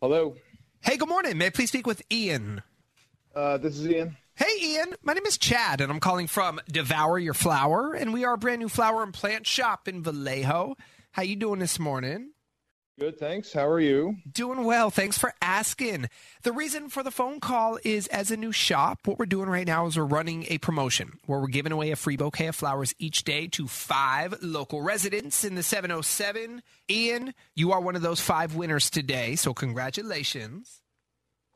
[0.00, 0.36] Hello.
[0.80, 1.36] Hey, good morning.
[1.36, 2.62] May I please speak with Ian?
[3.34, 4.16] Uh, this is Ian.
[4.34, 4.94] Hey, Ian.
[5.02, 8.38] My name is Chad, and I'm calling from Devour Your Flower, and we are a
[8.38, 10.76] brand new flower and plant shop in Vallejo.
[11.12, 12.30] How you doing this morning?
[13.00, 13.50] Good, thanks.
[13.50, 14.16] How are you?
[14.30, 14.90] Doing well.
[14.90, 16.10] Thanks for asking.
[16.42, 19.66] The reason for the phone call is as a new shop, what we're doing right
[19.66, 22.94] now is we're running a promotion where we're giving away a free bouquet of flowers
[22.98, 26.62] each day to five local residents in the 707.
[26.90, 30.79] Ian, you are one of those five winners today, so congratulations.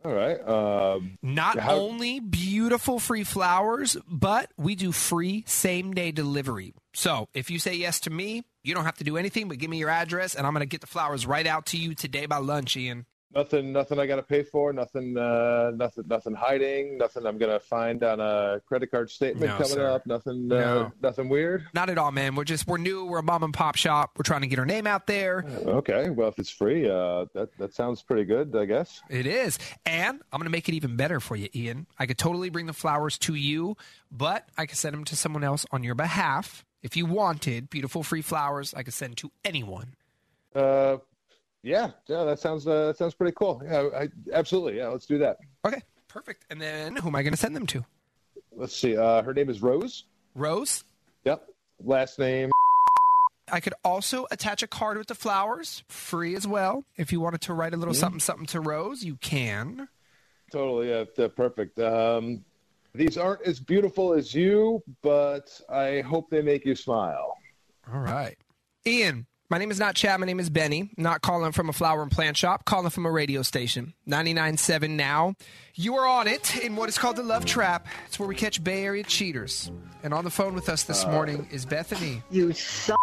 [0.04, 0.38] All right.
[0.46, 6.74] Um, Not how- only beautiful free flowers, but we do free same day delivery.
[6.92, 9.70] So if you say yes to me, you don't have to do anything but give
[9.70, 12.26] me your address, and I'm going to get the flowers right out to you today
[12.26, 13.06] by lunch, Ian.
[13.34, 14.72] Nothing, nothing I got to pay for.
[14.72, 16.98] Nothing, uh, nothing, nothing hiding.
[16.98, 19.86] Nothing I'm gonna find on a credit card statement No, coming sir.
[19.86, 20.06] up.
[20.06, 21.66] Nothing, uh, nothing weird.
[21.74, 22.34] Not at all, man.
[22.36, 23.04] We're just we're new.
[23.06, 24.12] We're a mom and pop shop.
[24.16, 25.44] We're trying to get our name out there.
[25.66, 29.00] Okay, well if it's free, uh, that that sounds pretty good, I guess.
[29.10, 29.58] It is.
[29.84, 31.86] And I'm going to make it even better for you, Ian.
[31.98, 33.76] I could totally bring the flowers to you,
[34.10, 36.64] but I could send them to someone else on your behalf.
[36.82, 39.94] If you wanted beautiful free flowers, I could send to anyone.
[40.54, 40.98] Uh,
[41.64, 43.60] yeah, yeah, that sounds uh, that sounds pretty cool.
[43.64, 44.76] Yeah, I, absolutely.
[44.76, 45.38] Yeah, let's do that.
[45.66, 46.44] Okay, perfect.
[46.50, 47.84] And then who am I going to send them to?
[48.52, 48.96] Let's see.
[48.96, 50.04] Uh, her name is Rose.
[50.34, 50.84] Rose?
[51.24, 51.48] Yep.
[51.82, 52.50] Last name.
[53.50, 56.84] I could also attach a card with the flowers, free as well.
[56.96, 57.98] If you wanted to write a little Mhm.
[57.98, 59.88] something something to Rose, you can.
[60.52, 60.90] Totally.
[60.90, 61.78] Yeah, perfect.
[61.78, 62.44] Um,
[62.94, 67.36] these aren't as beautiful as you, but I hope they make you smile.
[67.92, 68.36] All right.
[68.86, 70.18] Ian, my name is not Chad.
[70.20, 70.90] My name is Benny.
[70.96, 73.94] Not calling from a flower and plant shop, calling from a radio station.
[74.08, 75.34] 99.7 now.
[75.74, 77.86] You are on it in what is called the Love Trap.
[78.06, 79.70] It's where we catch Bay Area cheaters.
[80.02, 82.22] And on the phone with us this Uh, morning is Bethany.
[82.30, 82.98] You suck.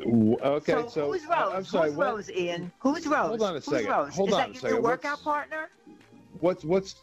[0.00, 1.30] Okay, so, so, who's Rose?
[1.32, 1.88] I- I'm sorry.
[1.88, 2.72] Who's what- Rose, Ian?
[2.78, 3.26] Who's Rose?
[3.28, 3.78] Hold on a second.
[3.80, 3.88] Who's.
[3.88, 4.14] Rose?
[4.14, 4.76] Hold Is on that a your second.
[4.76, 5.68] new What's- workout partner?
[6.40, 6.94] What's what's?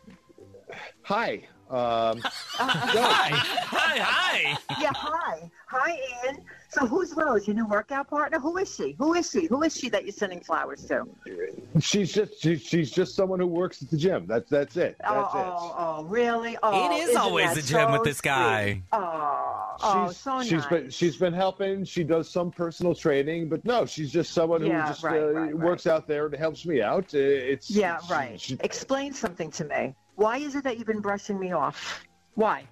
[1.03, 1.43] Hi.
[1.69, 4.57] Um, hi, hi.
[4.79, 5.97] Yeah, hi, hi,
[6.27, 6.37] Ian.
[6.75, 7.47] So who's Rose?
[7.47, 8.37] Your new workout partner?
[8.37, 8.97] Who is she?
[8.99, 9.45] Who is she?
[9.45, 11.05] Who is she that you're sending flowers to?
[11.79, 14.25] she's just she, she's just someone who works at the gym.
[14.27, 14.97] That's that's it.
[14.99, 15.45] That's oh, it.
[15.45, 16.57] oh, oh, really?
[16.61, 18.73] Oh, It always that the gym with this guy.
[18.73, 18.83] sweet?
[18.91, 20.65] Oh, oh, she's, so she's nice.
[20.67, 21.85] been she's been helping.
[21.85, 25.27] She does some personal training, but no, she's just someone who Yeah, just right, uh,
[25.27, 27.05] right, works out there and helps me out.
[27.13, 28.41] Uh, It's Yeah, she- right.
[28.41, 29.95] she- Explain something to me.
[30.15, 32.03] Why is it that you've been brushing me off?
[32.33, 32.65] Why?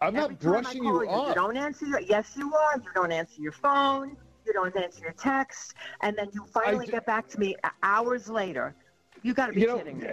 [0.00, 1.34] I'm Every not brushing you You off.
[1.34, 2.00] don't answer your.
[2.00, 2.76] Yes, you are.
[2.76, 4.16] You don't answer your phone.
[4.46, 8.28] You don't answer your text, and then you finally d- get back to me hours
[8.28, 8.74] later.
[9.22, 10.06] You got to be You know, kidding me.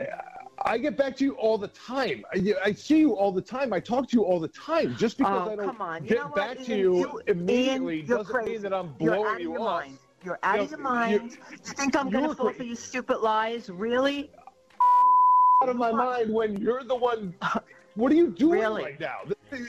[0.66, 2.24] I get back to you all the time.
[2.34, 3.74] I, I see you all the time.
[3.74, 4.96] I talk to you all the time.
[4.96, 6.04] Just because Oh, I don't come on.
[6.04, 8.52] You get back to you, You- immediately Ian, doesn't crazy.
[8.54, 9.84] mean that I'm blowing you off.
[9.84, 9.98] mind.
[10.24, 11.12] You're out You of know, your mind.
[11.32, 13.70] you- You think I'm going to fall for your stupid lies?
[13.70, 14.32] Really?
[15.62, 17.36] Out of my mind when you're the one.
[17.96, 18.84] What are you doing Really?
[18.84, 19.20] right now?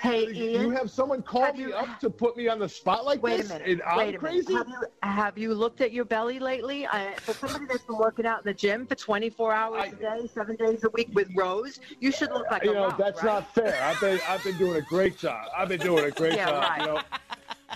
[0.00, 3.22] Hey, you Ian, have someone call me up to put me on the spot like
[3.22, 3.68] Wait a minute.
[3.68, 4.52] and I'm Wait a crazy.
[4.52, 4.66] minute.
[4.66, 6.86] Have you, have you looked at your belly lately?
[6.86, 10.26] I, for somebody that's been working out in the gym for 24 hours a day,
[10.32, 13.22] seven days a week with Rose, you should look like you a know rock, that's
[13.22, 13.32] right?
[13.34, 13.82] not fair.
[13.82, 15.48] I've been I've been doing a great job.
[15.56, 16.62] I've been doing a great Yeah, job.
[16.62, 16.80] right.
[16.80, 17.00] You know,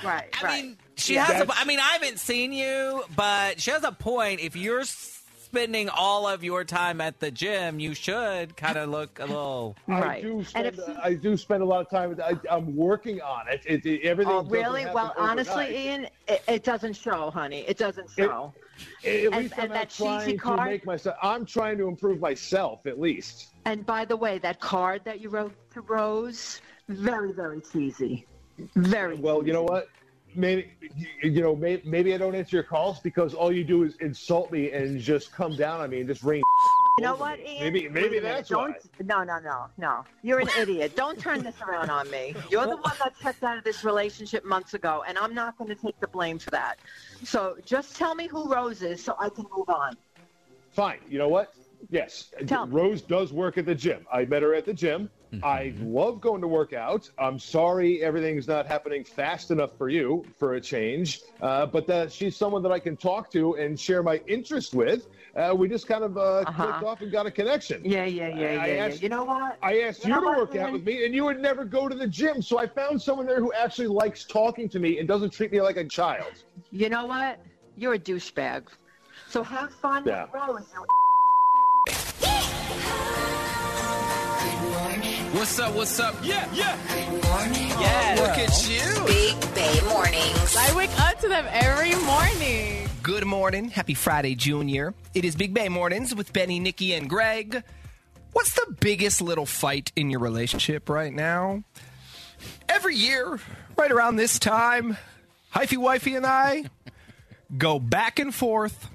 [0.05, 0.65] Right, I right.
[0.65, 1.37] mean, she Yeah, has.
[1.37, 4.41] A, that's- I mean, I haven't seen you, but she has a point.
[4.41, 4.85] If you're
[5.49, 9.77] spending all of your time at the gym, you should kind of look a little.
[9.89, 12.19] I do spend I do spend a lot of time.
[12.23, 13.63] I, I'm working on it.
[13.65, 14.35] It, it everything.
[14.35, 14.85] Oh, really?
[14.85, 15.73] Well, honestly, overnight.
[15.73, 17.65] Ian, it, it doesn't show, honey.
[17.67, 18.53] It doesn't show.
[19.05, 20.71] At and, least I'm and that trying cheesy to card.
[20.71, 21.17] make myself.
[21.23, 23.49] I'm trying to improve myself at least.
[23.65, 28.27] And by the way, that card that you wrote to Rose, very, very cheesy.
[28.75, 29.17] Very.
[29.17, 29.89] Well, you know what?
[30.39, 30.71] Maybe
[31.21, 34.53] you know maybe, maybe I don't answer your calls because all you do is insult
[34.53, 36.43] me and just come down on me and just rain.
[36.97, 37.65] You know what, Ian?
[37.65, 39.05] Maybe maybe that's Don't, why.
[39.05, 40.05] No, no, no, no.
[40.23, 40.95] You're an idiot.
[40.95, 42.37] Don't turn this around on me.
[42.51, 45.71] You're the one that checked out of this relationship months ago, and I'm not going
[45.71, 46.79] to take the blame for that.
[47.25, 49.97] So just tell me who Rose is so I can move on.
[50.71, 51.01] Fine.
[51.09, 51.53] You know what?
[51.91, 52.77] Yes, Tell me.
[52.77, 54.07] Rose does work at the gym.
[54.13, 55.11] I met her at the gym.
[55.43, 57.11] I love going to work out.
[57.19, 62.11] I'm sorry everything's not happening fast enough for you for a change, uh, but that
[62.13, 65.07] she's someone that I can talk to and share my interest with.
[65.37, 67.83] Uh, we just kind of uh, clicked off and got a connection.
[67.85, 68.95] Yeah, yeah, yeah, yeah, yeah.
[68.95, 69.59] You know what?
[69.63, 71.65] I asked You you, know to what, work out with me, and you would never
[71.65, 72.43] go to the gym.
[72.43, 75.61] So I found someone there who actually likes talking to me and doesn't treat me
[75.61, 76.33] like a child.
[76.71, 77.39] You know what?
[77.77, 78.69] You're a douchebag.
[79.29, 80.27] So have fun Yeah.
[80.49, 80.67] with
[85.33, 85.75] What's up?
[85.75, 86.15] What's up?
[86.23, 86.77] Yeah, yeah.
[86.89, 88.17] Yeah.
[88.19, 89.05] Look at you.
[89.07, 90.57] Big Bay Mornings.
[90.57, 92.89] I wake up to them every morning.
[93.03, 93.69] Good morning.
[93.69, 94.95] Happy Friday, Junior.
[95.15, 97.63] It is Big Bay Mornings with Benny, Nikki, and Greg.
[98.33, 101.63] What's the biggest little fight in your relationship right now?
[102.69, 103.39] Every year,
[103.77, 104.97] right around this time,
[105.55, 106.65] Hyphy Wifey and I
[107.57, 108.89] go back and forth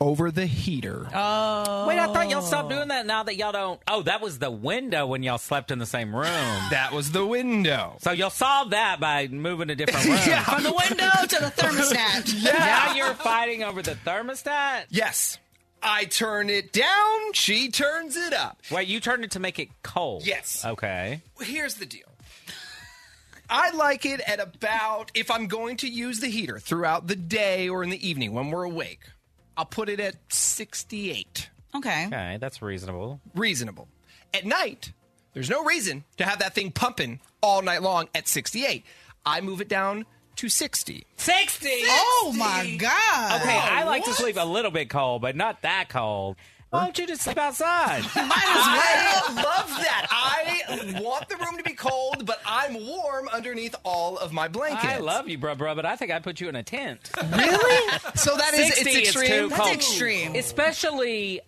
[0.00, 1.08] over the heater.
[1.14, 1.86] Oh.
[1.88, 3.80] Wait, I thought y'all stopped doing that now that y'all don't.
[3.88, 6.26] Oh, that was the window when y'all slept in the same room.
[6.70, 7.96] That was the window.
[8.00, 10.26] So y'all solved that by moving to different rooms.
[10.26, 10.42] Yeah.
[10.44, 12.34] From the window to the thermostat.
[12.42, 12.52] yeah.
[12.52, 14.84] Now you're fighting over the thermostat?
[14.90, 15.38] Yes.
[15.82, 17.32] I turn it down.
[17.32, 18.58] She turns it up.
[18.70, 20.26] Wait, you turned it to make it cold?
[20.26, 20.64] Yes.
[20.64, 21.22] Okay.
[21.40, 22.02] Here's the deal.
[23.48, 27.68] I like it at about, if I'm going to use the heater throughout the day
[27.68, 29.00] or in the evening when we're awake,
[29.58, 31.50] I'll put it at 68.
[31.74, 32.06] Okay.
[32.06, 33.20] Okay, that's reasonable.
[33.34, 33.88] Reasonable.
[34.32, 34.92] At night,
[35.34, 38.84] there's no reason to have that thing pumping all night long at 68.
[39.26, 41.04] I move it down to 60.
[41.16, 41.68] 60?
[41.68, 43.40] Oh my God.
[43.40, 46.36] Okay, I like to sleep a little bit cold, but not that cold.
[46.70, 48.02] Why don't you just sleep outside?
[48.14, 49.24] Might as well.
[49.26, 50.06] I love that.
[50.10, 54.84] I want the room to be cold, but I'm warm underneath all of my blankets.
[54.84, 57.10] I love you, bro, bro, but I think I'd put you in a tent.
[57.16, 57.98] Really?
[58.16, 59.28] So that is 60 it's is extreme.
[59.44, 59.74] too That's cold.
[59.74, 60.34] extreme.
[60.34, 61.40] Especially,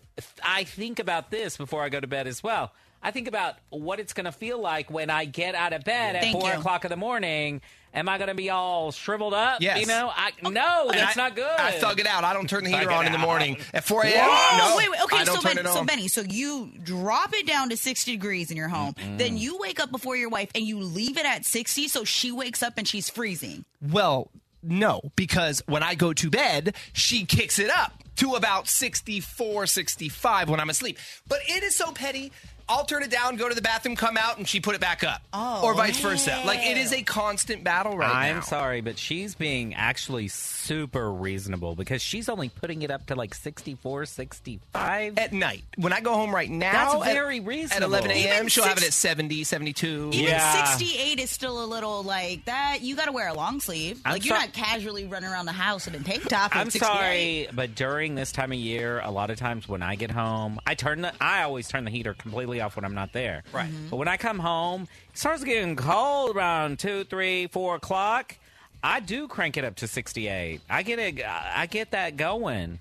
[0.43, 2.73] I think about this before I go to bed as well.
[3.03, 6.17] I think about what it's going to feel like when I get out of bed
[6.17, 6.59] at Thank four you.
[6.59, 7.61] o'clock in the morning.
[7.93, 9.61] Am I going to be all shriveled up?
[9.61, 9.81] Yes.
[9.81, 11.45] You know, I no, And that's I- not good.
[11.59, 12.23] I thug it out.
[12.23, 14.29] I don't turn the heater Thug it on in the morning at 4 a.m.
[14.31, 15.87] Oh, No, wait, wait, okay, I don't so, turn ben, it so on.
[15.87, 19.81] Benny, so you drop it down to 60 degrees in your home, then you wake
[19.81, 22.87] up before your wife and you leave it at 60 so she wakes up and
[22.87, 23.65] she's freezing.
[23.83, 24.31] Well,
[24.63, 30.49] no, because when I go to bed, she kicks it up to about 64, 65
[30.51, 30.99] when I'm asleep.
[31.27, 32.31] But it is so petty.
[32.71, 35.03] I'll turn it down, go to the bathroom, come out, and she put it back
[35.05, 35.21] up.
[35.33, 36.43] Oh, or vice versa.
[36.47, 38.37] Like, it is a constant battle right now.
[38.37, 43.15] I'm sorry, but she's being actually super reasonable because she's only putting it up to
[43.17, 45.19] like 64, 65.
[45.19, 45.65] At night.
[45.77, 47.87] When I go home right now, That's at- very At reasonable.
[47.89, 50.11] 11 a.m., Even she'll have it at 70, 72.
[50.13, 50.65] Even Yeah.
[50.65, 52.79] 68 is still a little like that.
[52.83, 54.01] You got to wear a long sleeve.
[54.05, 56.55] I'm like you're not casually running around the house in a tank top.
[56.55, 56.87] at I'm 68.
[56.87, 60.61] sorry, but during this time of year, a lot of times when I get home,
[60.67, 63.43] I turn the I always turn the heater completely off when I'm not there.
[63.53, 63.69] Right.
[63.71, 63.89] Mm-hmm.
[63.89, 68.37] But when I come home, it starts getting cold around two, three, four o'clock.
[68.83, 70.61] I do crank it up to 68.
[70.71, 71.23] I get it.
[71.27, 72.79] I get that going.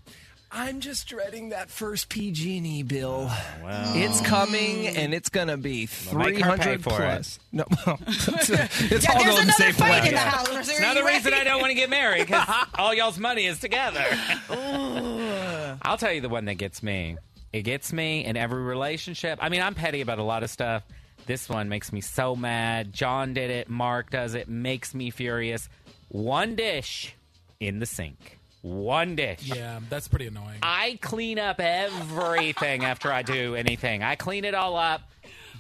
[0.52, 3.30] I'm just dreading that first PG&E bill.
[3.64, 7.40] Well, It's coming, and it's gonna be Well, make her pay 300 for plus.
[7.52, 7.66] No,
[8.08, 8.68] it's Yeah,
[9.14, 10.08] all there's going the another same fight way.
[10.08, 10.48] in the house.
[10.74, 11.34] Are another you reason?
[11.36, 14.04] I don't want to get married because all y'all's money is together.
[15.84, 17.18] I'll tell you the one that gets me.
[17.52, 19.40] It gets me in every relationship.
[19.42, 20.84] I mean, I'm petty about a lot of stuff.
[21.26, 22.94] This one makes me so mad.
[22.94, 23.70] John did it.
[23.70, 24.48] Mark does it.
[24.48, 25.70] Makes me furious.
[26.10, 27.16] One dish
[27.60, 28.40] in the sink.
[28.62, 29.44] One dish.
[29.44, 30.60] Yeah, that's pretty annoying.
[30.62, 34.04] I clean up everything after I do anything.
[34.04, 35.02] I clean it all up.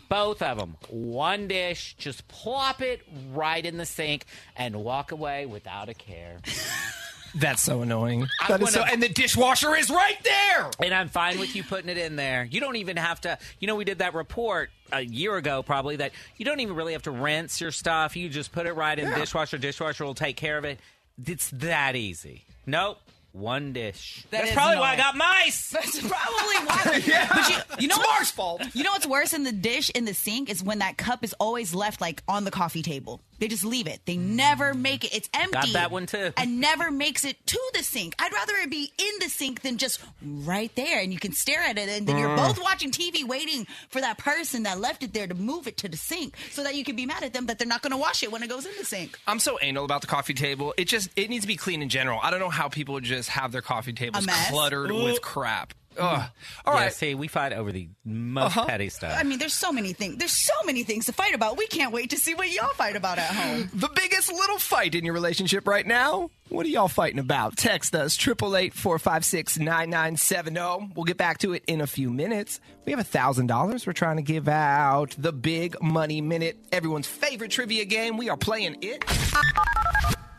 [0.10, 0.75] Both of them.
[0.89, 4.25] One dish, just plop it right in the sink
[4.56, 6.39] and walk away without a care.
[7.35, 8.27] That's so annoying.
[8.47, 10.69] That is so, wanna- and the dishwasher is right there.
[10.83, 12.43] And I'm fine with you putting it in there.
[12.43, 13.37] You don't even have to.
[13.59, 16.93] You know, we did that report a year ago, probably, that you don't even really
[16.93, 18.15] have to rinse your stuff.
[18.15, 19.57] You just put it right in the dishwasher.
[19.57, 20.79] Dishwasher will take care of it.
[21.25, 22.43] It's that easy.
[22.65, 22.97] Nope.
[23.31, 24.25] One dish.
[24.31, 25.69] That That's is probably why I got mice.
[25.73, 27.01] That's probably why.
[27.05, 27.27] Yeah.
[27.31, 28.63] But you, you know It's Mark's fault.
[28.73, 31.33] You know what's worse in the dish in the sink is when that cup is
[31.39, 33.21] always left like on the coffee table.
[33.39, 34.02] They just leave it.
[34.06, 35.15] They never make it.
[35.15, 35.52] It's empty.
[35.54, 36.32] Got that one, too.
[36.38, 38.15] And never makes it to the sink.
[38.19, 41.62] I'd rather it be in the sink than just right there, and you can stare
[41.62, 42.38] at it, and then you're mm.
[42.38, 45.89] both watching TV, waiting for that person that left it there to move it to
[45.89, 47.97] the sink, so that you can be mad at them that they're not going to
[47.97, 49.17] wash it when it goes in the sink.
[49.28, 50.73] I'm so anal about the coffee table.
[50.78, 52.19] It just it needs to be clean in general.
[52.21, 54.49] I don't know how people just have their coffee tables mess?
[54.49, 55.73] cluttered with crap.
[55.99, 56.29] Ugh.
[56.65, 56.93] All yeah, right.
[56.93, 58.65] see, we fight over the most Uh-huh.
[58.67, 59.13] petty stuff.
[59.17, 60.17] I mean, there's so many things.
[60.17, 61.57] There's so many things to fight about.
[61.57, 63.69] We can't wait to see what y'all fight about at home.
[63.73, 66.29] The biggest little fight in your relationship right now?
[66.49, 67.57] What are y'all fighting about?
[67.57, 70.57] Text us, 888-456-9970.
[70.59, 70.89] oh.
[70.95, 72.59] We'll get back to it in a few minutes.
[72.85, 75.15] We have a $1,000 we're trying to give out.
[75.17, 78.17] The Big Money Minute, everyone's favorite trivia game.
[78.17, 79.03] We are playing it.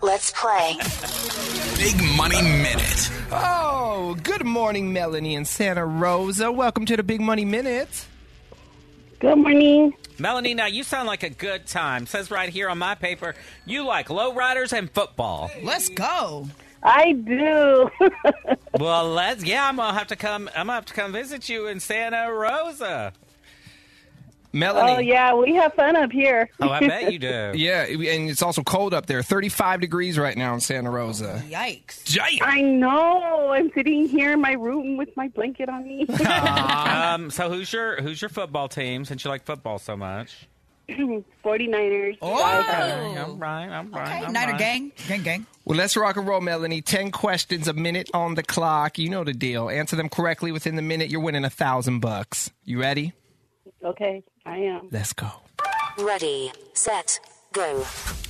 [0.02, 0.76] Let's play.
[1.76, 3.10] Big Money Minute.
[3.30, 6.50] Oh, good morning, Melanie and Santa Rosa.
[6.50, 8.06] Welcome to the Big Money Minute.
[9.18, 9.92] Good morning.
[10.18, 12.06] Melanie, now you sound like a good time.
[12.06, 13.34] Says right here on my paper,
[13.66, 15.50] you like lowriders and football.
[15.62, 16.48] Let's go.
[16.82, 17.90] I do.
[18.80, 19.44] well, let's.
[19.44, 20.48] Yeah, I'm gonna have to come.
[20.56, 23.12] I'm gonna have to come visit you in Santa Rosa.
[24.52, 24.92] Melanie.
[24.92, 26.50] oh yeah, we have fun up here.
[26.60, 27.52] Oh, I bet you do.
[27.60, 29.22] Yeah, and it's also cold up there.
[29.22, 31.42] 35 degrees right now in Santa Rosa.
[31.48, 32.04] Yikes.
[32.04, 32.42] Giant.
[32.42, 33.50] I know.
[33.50, 36.06] I'm sitting here in my room with my blanket on me.
[36.26, 39.04] um, so who's your who's your football team?
[39.04, 40.48] Since you like football so much.
[41.44, 42.18] 49ers.
[42.20, 42.32] Oh.
[42.60, 43.84] Okay, all right, all right.
[43.84, 44.58] Okay, all Niner right.
[44.58, 44.92] gang.
[45.06, 45.46] Gang, gang.
[45.64, 46.80] Well, let's rock and roll, Melanie.
[46.82, 48.98] 10 questions a minute on the clock.
[48.98, 49.68] You know the deal.
[49.68, 51.08] Answer them correctly within the minute.
[51.08, 52.50] You're winning a thousand bucks.
[52.64, 53.12] You ready?
[53.84, 54.88] Okay, I am.
[54.90, 55.30] Let's go.
[55.98, 57.20] Ready, set,
[57.52, 57.84] go.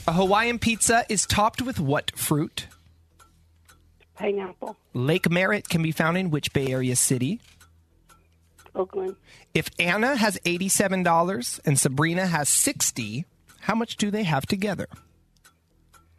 [0.06, 2.66] A Hawaiian pizza is topped with what fruit?
[4.14, 4.76] Pineapple.
[4.92, 7.40] Lake Merritt can be found in which Bay Area city?
[8.74, 9.16] Oakland.
[9.54, 13.24] If Anna has $87 and Sabrina has 60,
[13.60, 14.86] how much do they have together?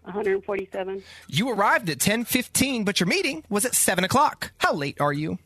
[0.03, 1.03] 147.
[1.27, 4.51] You arrived at 10:15, but your meeting was at 7 o'clock.
[4.57, 5.37] How late are you?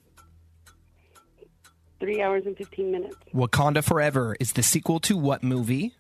[2.06, 3.16] Three hours and 15 minutes.
[3.34, 5.96] Wakanda Forever is the sequel to what movie?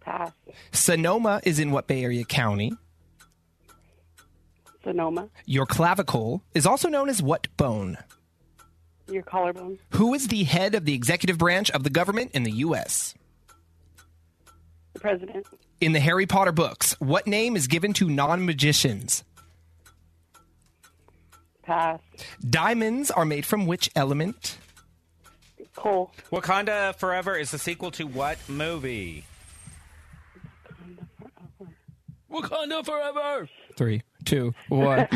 [0.00, 0.32] Pass.
[0.72, 2.72] Sonoma is in what Bay Area county?
[4.82, 5.28] Sonoma.
[5.46, 7.98] Your clavicle is also known as what bone?
[9.06, 9.78] Your collarbone.
[9.90, 13.14] Who is the head of the executive branch of the government in the U.S.?
[14.94, 15.46] The president.
[15.80, 19.22] In the Harry Potter books, what name is given to non magicians?
[21.72, 22.00] Pass.
[22.50, 24.58] Diamonds are made from which element?
[25.74, 26.12] Coal.
[26.30, 29.24] Wakanda Forever is the sequel to what movie?
[32.30, 33.48] Wakanda forever.
[33.74, 35.08] Three, two, one.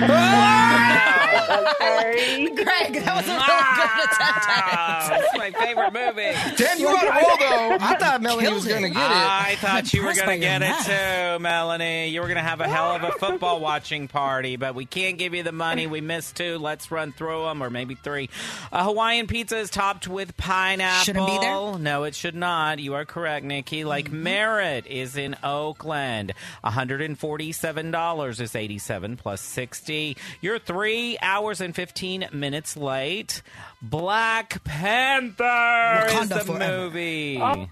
[1.76, 2.48] Sorry.
[2.54, 6.32] Greg, that was a really good attempt at that's my favorite movie.
[6.56, 7.76] Dan, you on a roll though.
[7.80, 9.16] I thought Melanie was going to get it.
[9.16, 10.86] I thought you were going to get it math.
[10.86, 12.08] too, Melanie.
[12.08, 15.18] You were going to have a hell of a football watching party, but we can't
[15.18, 15.86] give you the money.
[15.86, 16.58] We missed two.
[16.58, 18.28] Let's run through them, or maybe three.
[18.72, 21.04] A Hawaiian pizza is topped with pineapple.
[21.04, 21.78] Shouldn't be there?
[21.78, 22.78] No, it should not.
[22.78, 23.84] You are correct, Nikki.
[23.84, 24.22] Like mm-hmm.
[24.22, 26.32] Merritt is in Oakland.
[26.64, 28.52] $147 is
[28.96, 30.16] 87 plus 60.
[30.40, 33.42] You're three hours and 15 minutes late.
[33.82, 36.85] Black Panther is the forever.
[36.85, 37.38] movie.
[37.40, 37.68] Oh.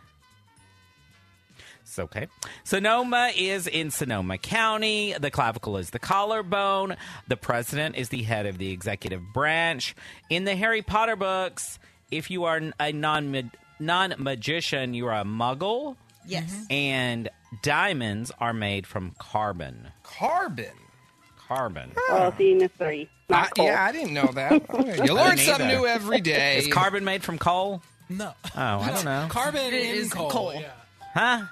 [1.83, 2.27] It's okay.
[2.65, 5.15] Sonoma is in Sonoma County.
[5.19, 6.97] The clavicle is the collarbone.
[7.29, 9.95] The president is the head of the executive branch.
[10.29, 11.79] In the Harry Potter books,
[12.11, 15.97] if you are a non non magician, you are a muggle.
[16.27, 16.67] Yes.
[16.71, 17.29] And
[17.63, 19.89] diamonds are made from carbon.
[20.03, 20.73] Carbon.
[21.55, 21.93] Carbon.
[21.97, 23.09] Oh, well, seeing is three.
[23.29, 23.67] Not I- coal.
[23.67, 24.53] yeah, I didn't know that.
[24.71, 25.79] Okay, You learn something either.
[25.81, 26.59] new every day.
[26.59, 27.83] Is carbon made from coal?
[28.09, 28.33] No.
[28.45, 29.27] Oh, I don't know.
[29.31, 30.31] Carbon It is coal.
[30.31, 30.53] coal.
[30.55, 30.71] Yeah.
[31.15, 31.43] Huh?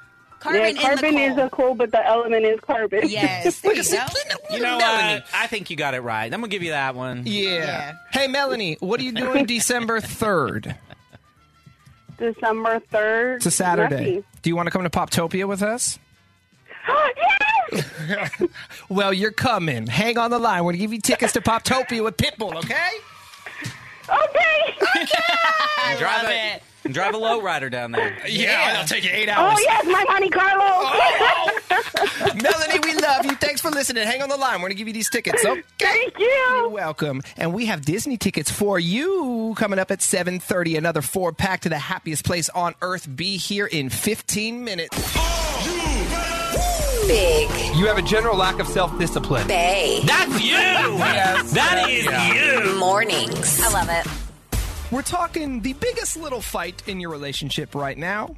[0.40, 3.08] Carbon, yeah, carbon is a coal, but the element is carbon.
[3.08, 3.98] Yes, there you go.
[4.50, 5.20] You know Melanie.
[5.20, 5.24] what?
[5.32, 6.24] I think you got it right.
[6.24, 7.22] I'm going to give you that one.
[7.26, 7.50] Yeah.
[7.50, 7.92] Yeah.
[8.10, 10.76] Hey, Melanie, what are you doing December 3rd?
[12.18, 13.36] December 3rd.
[13.36, 13.94] It's a Saturday.
[13.96, 14.24] Nothing.
[14.42, 15.98] Do you want to come to Poptopia with us?
[16.88, 17.41] yes!
[18.88, 19.86] Well, you're coming.
[19.86, 20.64] Hang on the line.
[20.64, 22.90] We're going to give you tickets to Poptopia with Pitbull, okay?
[24.08, 24.76] Okay.
[25.78, 26.62] I drive love a, it.
[26.84, 28.18] and drive a lowrider down there.
[28.28, 29.58] Yeah, it'll take you eight oh, hours.
[29.58, 30.64] Oh, yes, my Monte Carlo.
[30.64, 31.50] Oh.
[32.42, 33.34] Melanie, we love you.
[33.36, 34.06] Thanks for listening.
[34.06, 34.54] Hang on the line.
[34.54, 35.44] We're going to give you these tickets.
[35.44, 35.62] Okay.
[35.78, 36.26] Thank you.
[36.26, 37.22] You're welcome.
[37.36, 40.76] And we have Disney tickets for you coming up at 7:30.
[40.76, 43.08] Another four pack to the happiest place on earth.
[43.14, 45.31] Be here in 15 minutes.
[47.06, 49.48] Big You have a general lack of self-discipline.
[49.48, 50.52] Bay That's you!
[50.52, 52.78] That is you!
[52.78, 53.60] mornings.
[53.62, 54.06] I love it.
[54.92, 58.36] We're talking the biggest little fight in your relationship right now.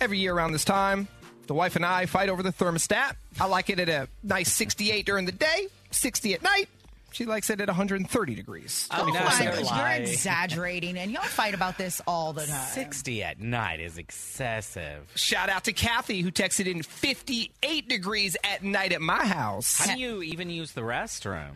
[0.00, 1.08] Every year around this time,
[1.46, 3.16] the wife and I fight over the thermostat.
[3.38, 6.68] I like it at a nice 68 during the day, 60 at night.
[7.12, 8.88] She likes it at 130 degrees.
[8.90, 10.02] Oh, no, my you're gosh, lying.
[10.02, 12.66] you're exaggerating, and y'all fight about this all the time.
[12.72, 15.10] 60 at night is excessive.
[15.14, 19.78] Shout out to Kathy who texted in 58 degrees at night at my house.
[19.78, 21.52] How do you even use the restroom?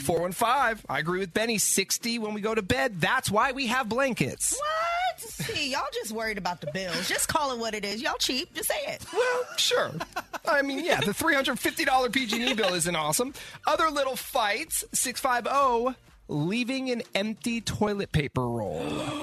[0.00, 0.84] 415.
[0.88, 1.58] I agree with Benny.
[1.58, 3.00] 60 when we go to bed.
[3.00, 4.56] That's why we have blankets.
[4.58, 5.20] What?
[5.20, 7.08] See, y'all just worried about the bills.
[7.08, 8.02] Just call it what it is.
[8.02, 8.52] Y'all cheap.
[8.54, 9.04] Just say it.
[9.12, 9.90] Well, sure.
[10.46, 13.34] I mean, yeah, the $350 PG&E bill isn't awesome.
[13.66, 18.80] Other little fights, 650, leaving an empty toilet paper roll.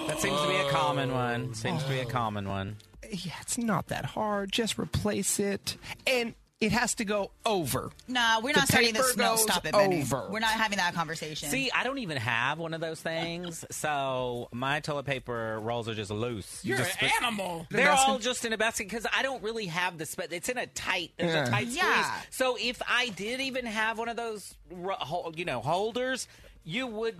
[0.07, 1.53] That seems to be a common one.
[1.53, 2.77] Seems to be a common one.
[3.11, 4.51] Yeah, it's not that hard.
[4.51, 5.77] Just replace it.
[6.05, 7.89] And it has to go over.
[8.07, 9.15] Nah, we're The not starting paper this.
[9.15, 10.01] No, stop it, Benny.
[10.01, 10.27] over.
[10.29, 11.49] We're not having that conversation.
[11.49, 15.95] See, I don't even have one of those things, so my toilet paper rolls are
[15.95, 16.59] just loose.
[16.65, 17.65] You You're just an animal.
[17.69, 18.09] They're basket?
[18.11, 20.27] all just in a basket because I don't really have the space.
[20.31, 21.43] It's in a tight, there's Yeah.
[21.45, 21.77] a tight squeeze.
[21.77, 22.13] Yeah.
[22.29, 24.53] So if I did even have one of those,
[25.35, 26.27] you know, holders,
[26.63, 27.17] you would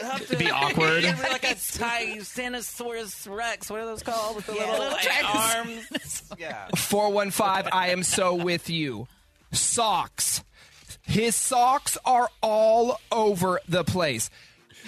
[0.00, 1.04] have to Be awkward.
[1.04, 3.70] It'd be like a tight Stenosaurus Rex.
[3.70, 6.22] What are those called with the Yeah, little little like, arms?
[6.38, 6.68] yeah.
[6.76, 9.08] 415, I am so with you.
[9.52, 10.42] Socks.
[11.02, 14.30] His socks are all over the place.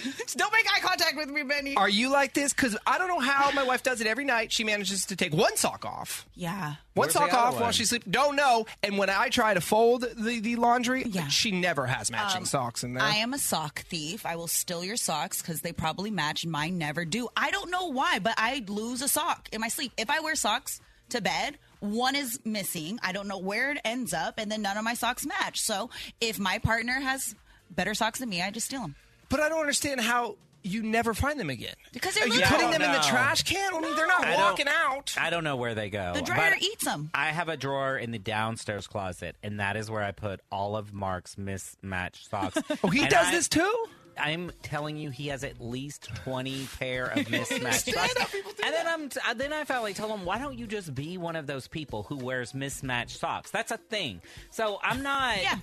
[0.36, 1.76] Don't make eye contact with me, Benny.
[1.76, 2.52] Are you like this?
[2.52, 4.52] Because I don't know how my wife does it every night.
[4.52, 6.26] She manages to take one sock off.
[6.34, 6.74] yeah.
[6.94, 7.62] One Where's the sock other off one?
[7.64, 8.06] while she sleeps.
[8.06, 8.66] Don't know.
[8.82, 11.28] And when I try to fold the, the laundry, Yeah.
[11.28, 13.02] she never has matching um, socks in there.
[13.02, 14.24] I am a sock thief.
[14.26, 16.46] I will steal your socks because they probably match.
[16.46, 17.28] Mine never do.
[17.36, 19.92] I don't know why, but I lose a sock in my sleep.
[19.98, 22.98] If I wear socks to bed one is missing.
[23.02, 25.60] I don't know where it ends up, and then none of my socks match.
[25.60, 25.90] So
[26.22, 27.34] if my partner has
[27.70, 28.96] better socks than me, I just steal them.
[29.28, 31.74] But I don't understand how you never find them again.
[31.92, 32.48] Because they're Are you little.
[32.48, 33.04] putting them in the No.
[33.08, 33.72] trash can?
[33.74, 35.14] I mean, they're not I don't- walking out.
[35.18, 36.12] I don't know where they go.
[36.14, 37.10] The dryer but eats them.
[37.14, 40.76] I have a drawer in the downstairs closet, and that is where I put all
[40.76, 42.58] of Mark's mismatched socks.
[42.82, 43.86] Oh, he And does I- this too?
[44.18, 48.34] I'm telling you, he has at least twenty pair of mismatched socks.
[48.64, 51.36] And then I'm, t- then I finally told him, why don't you just be one
[51.36, 53.50] of those people who wears mismatched socks?
[53.50, 54.20] That's a thing.
[54.50, 55.42] So I'm not.
[55.42, 55.56] Yeah.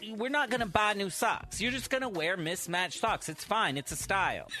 [0.00, 1.60] you- We're not gonna buy new socks.
[1.60, 3.28] You're just gonna wear mismatched socks.
[3.28, 3.76] It's fine.
[3.76, 4.48] It's a style.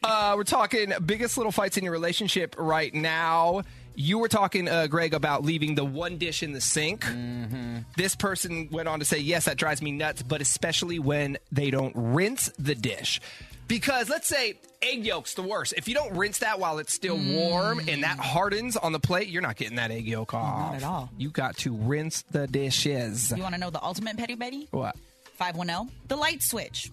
[0.00, 3.62] Uh, we're talking biggest little fights in your relationship right now.
[4.00, 7.04] You were talking, uh, Greg, about leaving the one dish in the sink.
[7.04, 7.78] Mm-hmm.
[7.96, 11.72] This person went on to say, yes, that drives me nuts, but especially when they
[11.72, 13.20] don't rinse the dish.
[13.66, 15.74] Because let's say egg yolk's the worst.
[15.76, 19.26] If you don't rinse that while it's still warm and that hardens on the plate,
[19.26, 20.74] you're not getting that egg yolk off.
[20.74, 21.10] not at all.
[21.18, 23.32] You got to rinse the dishes.
[23.36, 24.68] You want to know the ultimate petty Betty?
[24.70, 24.94] What?
[25.38, 26.92] 510, the light switch.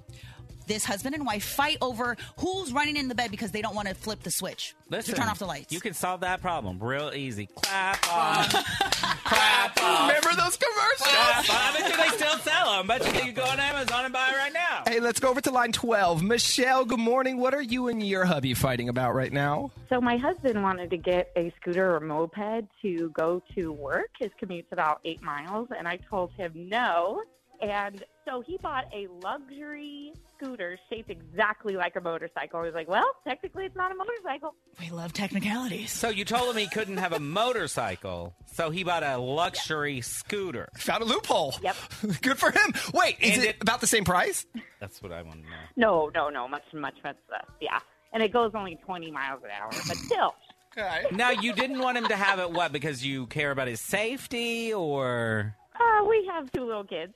[0.67, 3.87] This husband and wife fight over who's running in the bed because they don't want
[3.87, 5.71] to flip the switch Listen, to turn off the lights.
[5.71, 7.47] You can solve that problem real easy.
[7.55, 10.07] Clap on, clap off.
[10.07, 10.99] Remember those commercials?
[10.99, 11.55] Clap on.
[11.55, 12.87] I bet you they still sell them.
[12.87, 14.83] Bet you can go on Amazon and buy it right now.
[14.87, 16.23] Hey, let's go over to line 12.
[16.23, 17.37] Michelle, good morning.
[17.37, 19.71] What are you and your hubby fighting about right now?
[19.89, 24.09] So my husband wanted to get a scooter or moped to go to work.
[24.19, 27.21] His commute's about eight miles, and I told him no.
[27.61, 32.59] And so he bought a luxury scooter shaped exactly like a motorcycle.
[32.59, 34.53] I was like, well, technically it's not a motorcycle.
[34.79, 35.91] we love technicalities.
[35.91, 40.67] So you told him he couldn't have a motorcycle, so he bought a luxury scooter.
[40.77, 41.55] Found a loophole.
[41.61, 41.75] Yep.
[42.21, 42.73] Good for him.
[42.93, 44.45] Wait, is it, it- about the same price?
[44.81, 45.55] That's what I want to know.
[45.77, 47.45] No, no, no, much, much, much less.
[47.61, 47.79] Yeah.
[48.13, 50.35] And it goes only 20 miles an hour, but still.
[50.77, 51.05] Okay.
[51.15, 52.51] Now you didn't want him to have it.
[52.51, 52.71] What?
[52.73, 57.13] Because you care about his safety, or Uh, we have two little kids.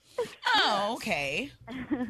[0.55, 1.51] Oh, okay.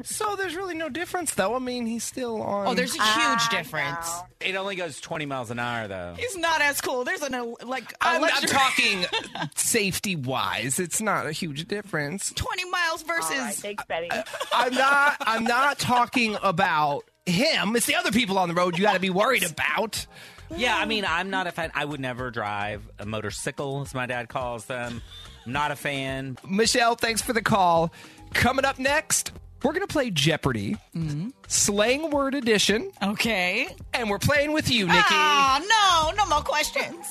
[0.02, 1.54] So there's really no difference, though.
[1.54, 2.66] I mean, he's still on.
[2.68, 4.08] Oh, there's a huge I difference.
[4.08, 4.24] know.
[4.40, 6.14] it only goes twenty miles an hour, though.
[6.16, 7.04] He's not as cool.
[7.04, 9.04] There's an like a I'm, I'm talking
[9.54, 10.78] safety wise.
[10.78, 12.32] It's not a huge difference.
[12.34, 13.30] 20 miles versus.
[13.30, 14.08] All right, thanks, Betty.
[14.52, 15.16] I'm not.
[15.20, 17.76] I'm not talking about him.
[17.76, 20.06] It's the other people on the road you got to be worried about.
[20.56, 21.70] Yeah, I mean, I'm not a fan.
[21.74, 25.02] I would never drive a motorcycle, as my dad calls them.
[25.46, 26.38] Not a fan.
[26.48, 27.92] Michelle, thanks for the call.
[28.34, 29.32] Coming up next,
[29.62, 31.28] we're gonna play Jeopardy, mm-hmm.
[31.48, 33.68] slang word edition, okay.
[33.92, 34.98] and we're playing with you, Nikki.
[35.10, 36.16] Oh, no.
[36.16, 37.06] No more questions.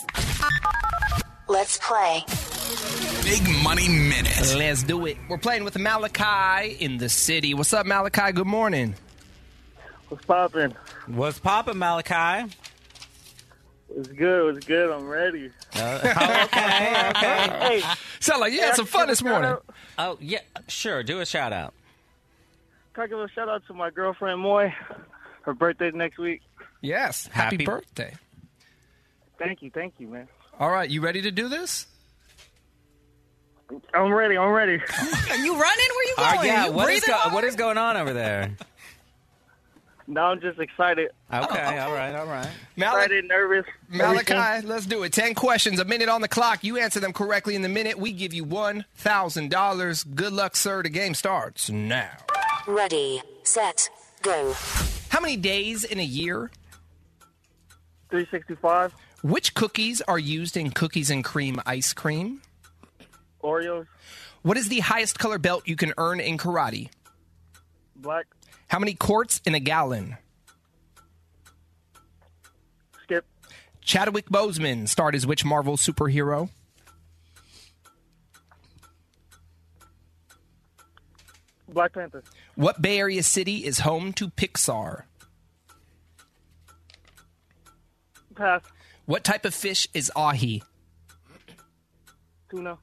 [1.47, 2.23] Let's play.
[3.23, 4.55] Big Money Minute.
[4.55, 5.17] Let's do it.
[5.27, 7.53] We're playing with Malachi in the city.
[7.53, 8.31] What's up, Malachi?
[8.31, 8.95] Good morning.
[10.09, 10.75] What's poppin'?
[11.07, 12.51] What's Papa Malachi?
[13.95, 14.55] It's good.
[14.57, 14.91] It's good.
[14.91, 15.51] I'm ready.
[15.75, 17.49] Uh, oh, okay, okay.
[17.81, 17.83] Hey,
[18.19, 19.55] Sound like you had some fun this morning.
[19.97, 21.03] Oh yeah, sure.
[21.03, 21.73] Do a shout out.
[22.93, 24.73] Can I give a shout out to my girlfriend Moy?
[25.43, 26.41] Her birthday's next week.
[26.81, 27.27] Yes.
[27.27, 28.13] Happy, Happy- birthday.
[29.37, 29.71] Thank you.
[29.71, 30.27] Thank you, man.
[30.59, 31.87] All right, you ready to do this?
[33.93, 34.37] I'm ready.
[34.37, 34.81] I'm ready.
[34.81, 35.61] Are you running?
[35.95, 36.47] Where you Uh, going?
[36.47, 38.51] yeah, you what is go- what is going on over there?
[40.09, 41.11] Now I'm just excited.
[41.31, 42.49] Oh, okay, all right, all right.
[42.75, 43.65] Malachi, Excited, nervous.
[43.93, 44.35] everything.
[44.37, 45.13] Malachi, let's do it.
[45.13, 46.63] 10 questions, a minute on the clock.
[46.63, 47.97] You answer them correctly in the minute.
[47.97, 50.15] We give you $1,000.
[50.15, 50.83] Good luck, sir.
[50.83, 52.09] The game starts now.
[52.67, 53.89] Ready, set,
[54.21, 54.53] go.
[55.09, 56.51] How many days in a year?
[58.09, 58.93] 365
[59.23, 62.41] Which cookies are used in cookies and cream ice cream?
[63.43, 63.85] Oreos,
[64.41, 66.89] What is the highest color belt you can earn in karate?
[67.95, 68.25] black.
[68.69, 70.17] How many quarts in a gallon?
[73.03, 73.25] Skip.
[73.81, 76.49] Chadwick Boseman starred as which Marvel superhero?
[81.67, 82.23] Black Panther.
[82.55, 85.03] What Bay Area city is home to Pixar?
[88.35, 88.61] Pass.
[89.05, 90.61] What type of fish is ahi?
[92.51, 92.77] Tuna.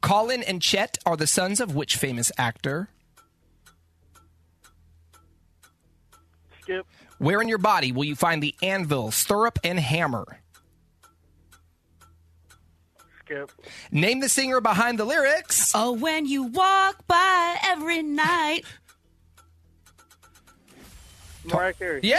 [0.00, 2.88] Colin and Chet are the sons of which famous actor?
[6.68, 6.86] Skip.
[7.16, 10.40] Where in your body will you find the anvil, stirrup, and hammer?
[13.24, 13.50] Skip.
[13.90, 15.72] Name the singer behind the lyrics.
[15.74, 18.66] Oh, when you walk by every night.
[21.44, 22.00] Mariah Carey.
[22.02, 22.18] Yeah!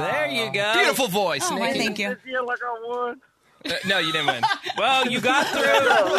[0.00, 0.72] There you go.
[0.74, 1.78] Beautiful voice, Oh, Nikki.
[1.78, 2.16] thank you.
[2.26, 3.20] Yeah, like I won.
[3.64, 4.42] Uh, no, you didn't win.
[4.76, 6.18] Well, you got through.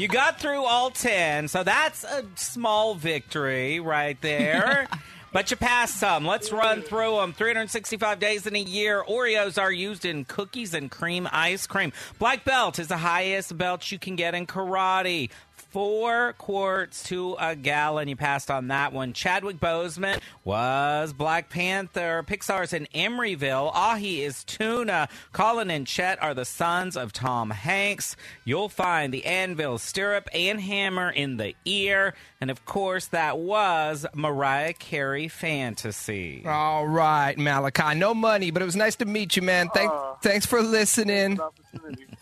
[0.00, 4.88] you got through all ten, so that's a small victory right there.
[5.32, 6.26] But you passed some.
[6.26, 7.32] Let's run through them.
[7.32, 9.02] 365 days in a year.
[9.08, 11.92] Oreos are used in cookies and cream ice cream.
[12.18, 15.30] Black belt is the highest belt you can get in karate.
[15.72, 18.06] Four quarts to a gallon.
[18.06, 19.14] You passed on that one.
[19.14, 22.22] Chadwick Boseman was Black Panther.
[22.26, 23.70] Pixar's in Emeryville.
[23.72, 25.08] Ahi is tuna.
[25.32, 28.16] Colin and Chet are the sons of Tom Hanks.
[28.44, 32.12] You'll find the anvil, stirrup, and hammer in the ear.
[32.38, 36.44] And of course, that was Mariah Carey Fantasy.
[36.46, 37.94] All right, Malachi.
[37.98, 39.70] No money, but it was nice to meet you, man.
[39.72, 41.40] Thank, thanks for listening.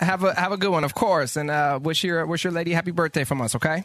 [0.00, 2.72] Have a have a good one, of course, and uh, wish your wish your lady
[2.72, 3.54] happy birthday from us.
[3.54, 3.84] Okay.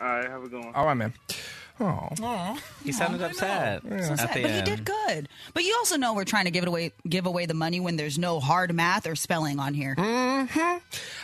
[0.00, 0.74] All right, have a good one.
[0.74, 1.12] All right, man.
[1.80, 5.28] Oh, He sounded upset So at sad, the but he did good.
[5.54, 7.96] But you also know we're trying to give it away, give away the money when
[7.96, 9.96] there's no hard math or spelling on here.
[9.96, 10.78] Mm-hmm.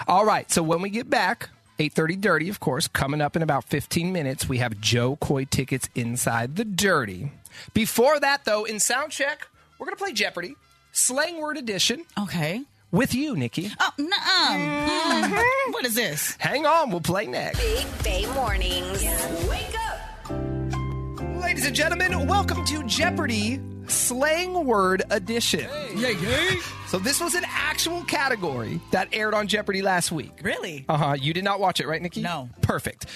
[0.09, 0.51] All right.
[0.51, 4.49] So when we get back, 8:30 Dirty, of course, coming up in about 15 minutes,
[4.49, 7.31] we have Jo Koy tickets inside the Dirty.
[7.73, 9.47] Before that, though, in sound check,
[9.79, 10.57] we're gonna play Jeopardy,
[10.91, 12.05] slang word edition.
[12.19, 12.63] Okay.
[12.93, 13.71] With you, Nikki.
[13.79, 15.73] Oh, nuh Mm-hmm.
[15.73, 16.35] What is this?
[16.41, 17.61] Hang on, we'll play next.
[17.61, 19.05] Big Bay Mornings.
[19.49, 21.41] Wake up.
[21.41, 25.69] Ladies and gentlemen, welcome to Jeopardy Slang Word Edition.
[25.95, 26.57] Yay, yay.
[26.89, 30.41] So this was an actual category that aired on Jeopardy last week.
[30.43, 30.85] Really?
[30.89, 31.15] Uh-huh.
[31.19, 32.23] You did not watch it, right, Nikki?
[32.23, 32.51] No.
[32.61, 33.07] Perfect.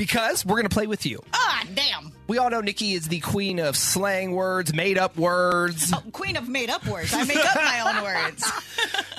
[0.00, 1.22] Because we're going to play with you.
[1.34, 2.10] Ah, damn.
[2.26, 5.92] We all know Nikki is the queen of slang words, made up words.
[5.94, 7.12] Oh, queen of made up words.
[7.12, 8.50] I make up my own words.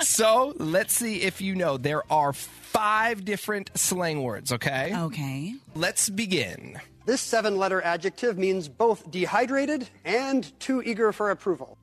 [0.00, 1.76] so let's see if you know.
[1.76, 4.92] There are five different slang words, okay?
[4.92, 5.54] Okay.
[5.76, 6.80] Let's begin.
[7.06, 11.78] This seven letter adjective means both dehydrated and too eager for approval.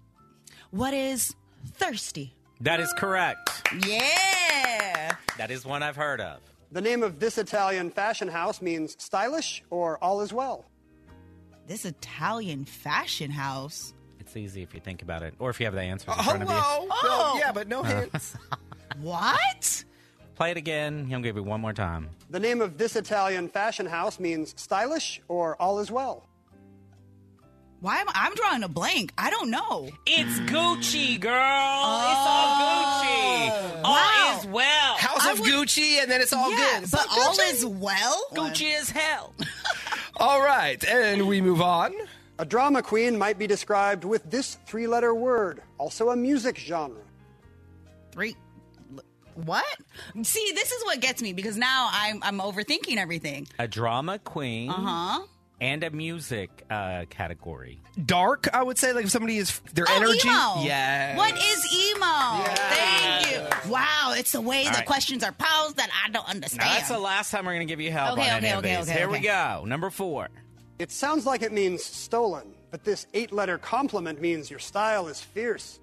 [0.71, 1.33] What is
[1.75, 2.33] thirsty?
[2.59, 3.65] That is correct.
[3.87, 5.15] Yeah.
[5.37, 6.41] That is one I've heard of.
[6.71, 10.65] The name of this Italian fashion house means stylish or all is well.
[11.67, 13.93] This Italian fashion house.
[14.19, 16.23] It's easy if you think about it, or if you have the answers in Uh,
[16.23, 16.55] front of you.
[16.55, 16.87] hello.
[16.91, 17.31] Oh.
[17.35, 17.83] No, yeah, but no Uh.
[18.01, 18.35] hints.
[19.01, 19.85] What?
[20.35, 21.05] Play it again.
[21.05, 22.09] He'll give you one more time.
[22.29, 26.27] The name of this Italian fashion house means stylish or all is well.
[27.81, 29.13] Why am I, I'm drawing a blank?
[29.17, 29.89] I don't know.
[30.05, 31.31] It's Gucci, girl.
[31.31, 33.81] It's all Gucci.
[33.85, 33.95] All
[35.29, 35.35] Wow.
[35.35, 35.53] is well.
[35.55, 36.83] House of Gucci, and then it's all yeah, good.
[36.83, 37.53] It's but like all Gucci.
[37.53, 38.25] is well.
[38.33, 39.33] Gucci is hell.
[40.17, 41.93] All right, and we move on.
[42.39, 47.01] A drama queen might be described with this three letter word, also a music genre.
[48.11, 48.35] Three.
[49.35, 49.63] What?
[50.23, 53.47] See, this is what gets me because now I'm I'm overthinking everything.
[53.59, 54.69] A drama queen.
[54.69, 55.27] Uh huh.
[55.61, 57.81] And a music uh, category.
[58.05, 60.27] Dark, I would say, like if somebody is their Oh, energy.
[60.27, 60.63] emo.
[60.63, 61.17] Yeah.
[61.17, 62.43] What is emo?
[62.55, 63.71] Thank you.
[63.71, 64.85] Wow, it's the way All the right.
[64.85, 66.61] questions are posed that I don't understand.
[66.69, 68.55] Now, that's the last time we're going to give you help Okay, on okay, any
[68.57, 68.89] of these.
[68.89, 69.63] okay, Here we go.
[69.65, 70.29] Number four.
[70.79, 75.19] It sounds like it means stolen, but this eight letter compliment means your style is
[75.19, 75.79] fierce.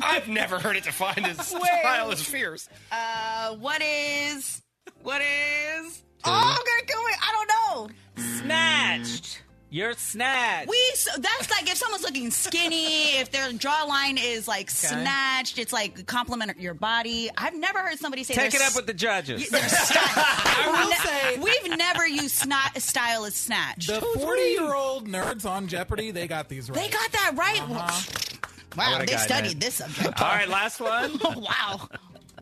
[0.00, 1.62] I've never heard it defined as Wait.
[1.80, 2.68] style is fierce.
[2.92, 4.62] Uh, what is?
[5.02, 6.04] What is?
[6.24, 7.12] Oh, okay, can we?
[7.20, 8.22] I don't know.
[8.38, 9.42] Snatched.
[9.72, 10.68] You're snatched.
[10.68, 15.72] We so that's like if someone's looking skinny, if their jawline is like snatched, it's
[15.72, 17.30] like compliment your body.
[17.38, 19.48] I've never heard somebody say Take their it up with the judges.
[19.52, 23.86] I will say We've never used snot style as snatched.
[23.88, 26.80] the 40 year old nerds on Jeopardy, they got these right.
[26.82, 27.62] They got that right.
[27.62, 28.46] I
[28.76, 29.60] Wow, would've they gotten studied it.
[29.60, 30.20] this subject.
[30.20, 31.18] All right, last one.
[31.36, 31.88] wow.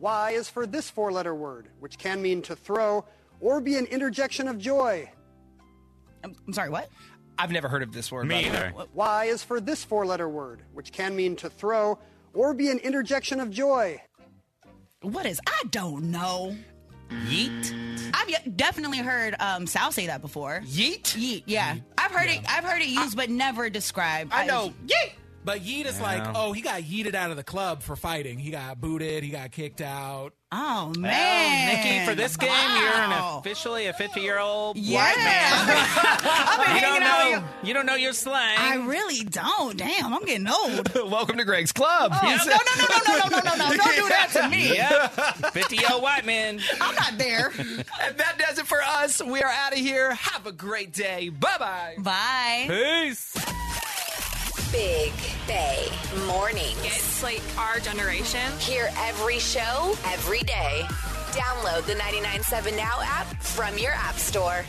[0.01, 3.03] Y is for this four letter word, which can mean to throw
[3.39, 5.09] or be an interjection of joy.
[6.23, 6.89] I'm, I'm sorry, what?
[7.39, 8.27] I've never heard of this word.
[8.27, 8.71] Me by the way.
[8.75, 8.87] either.
[8.93, 11.97] Y is for this four letter word, which can mean to throw
[12.33, 14.01] or be an interjection of joy.
[15.01, 15.39] What is?
[15.47, 16.55] I don't know.
[17.27, 17.73] Yeet.
[18.13, 20.61] I've y- definitely heard um, Sal say that before.
[20.65, 21.03] Yeet?
[21.03, 21.77] Yeet, yeah.
[21.97, 22.41] I've heard it.
[22.47, 24.31] I've heard it used, but never described.
[24.33, 24.73] I know.
[24.85, 25.13] Yeet.
[25.43, 28.37] But Yeet is like, oh, he got yeeted out of the club for fighting.
[28.37, 29.23] He got booted.
[29.23, 30.33] He got kicked out.
[30.51, 31.11] Oh man,
[31.67, 34.97] Well, Nikki, for this game, you're an officially a 50 year old Yeah.
[35.05, 35.53] white man.
[36.23, 37.37] I've been you don't out know.
[37.59, 38.57] with You don't know your slang.
[38.57, 39.77] I really don't.
[39.77, 40.91] Damn, I'm getting old.
[41.11, 42.13] Welcome to Greg's Club.
[42.15, 43.77] Oh, no, no, no, no, no, no, no, no, no!
[43.77, 44.73] Don't do that to me.
[44.73, 45.53] Yep.
[45.53, 46.59] 50 year old white man.
[46.81, 47.51] I'm not there.
[47.59, 49.21] And that does it for us.
[49.23, 50.15] We are out of here.
[50.15, 51.29] Have a great day.
[51.29, 51.95] Bye bye.
[51.99, 52.65] Bye.
[52.67, 53.35] Peace.
[54.71, 55.11] Big
[55.47, 55.87] Bay
[56.27, 56.77] Mornings.
[56.83, 58.51] It's like our generation.
[58.59, 60.83] Hear every show, every day.
[61.31, 64.63] Download the 997 Now app from your app store.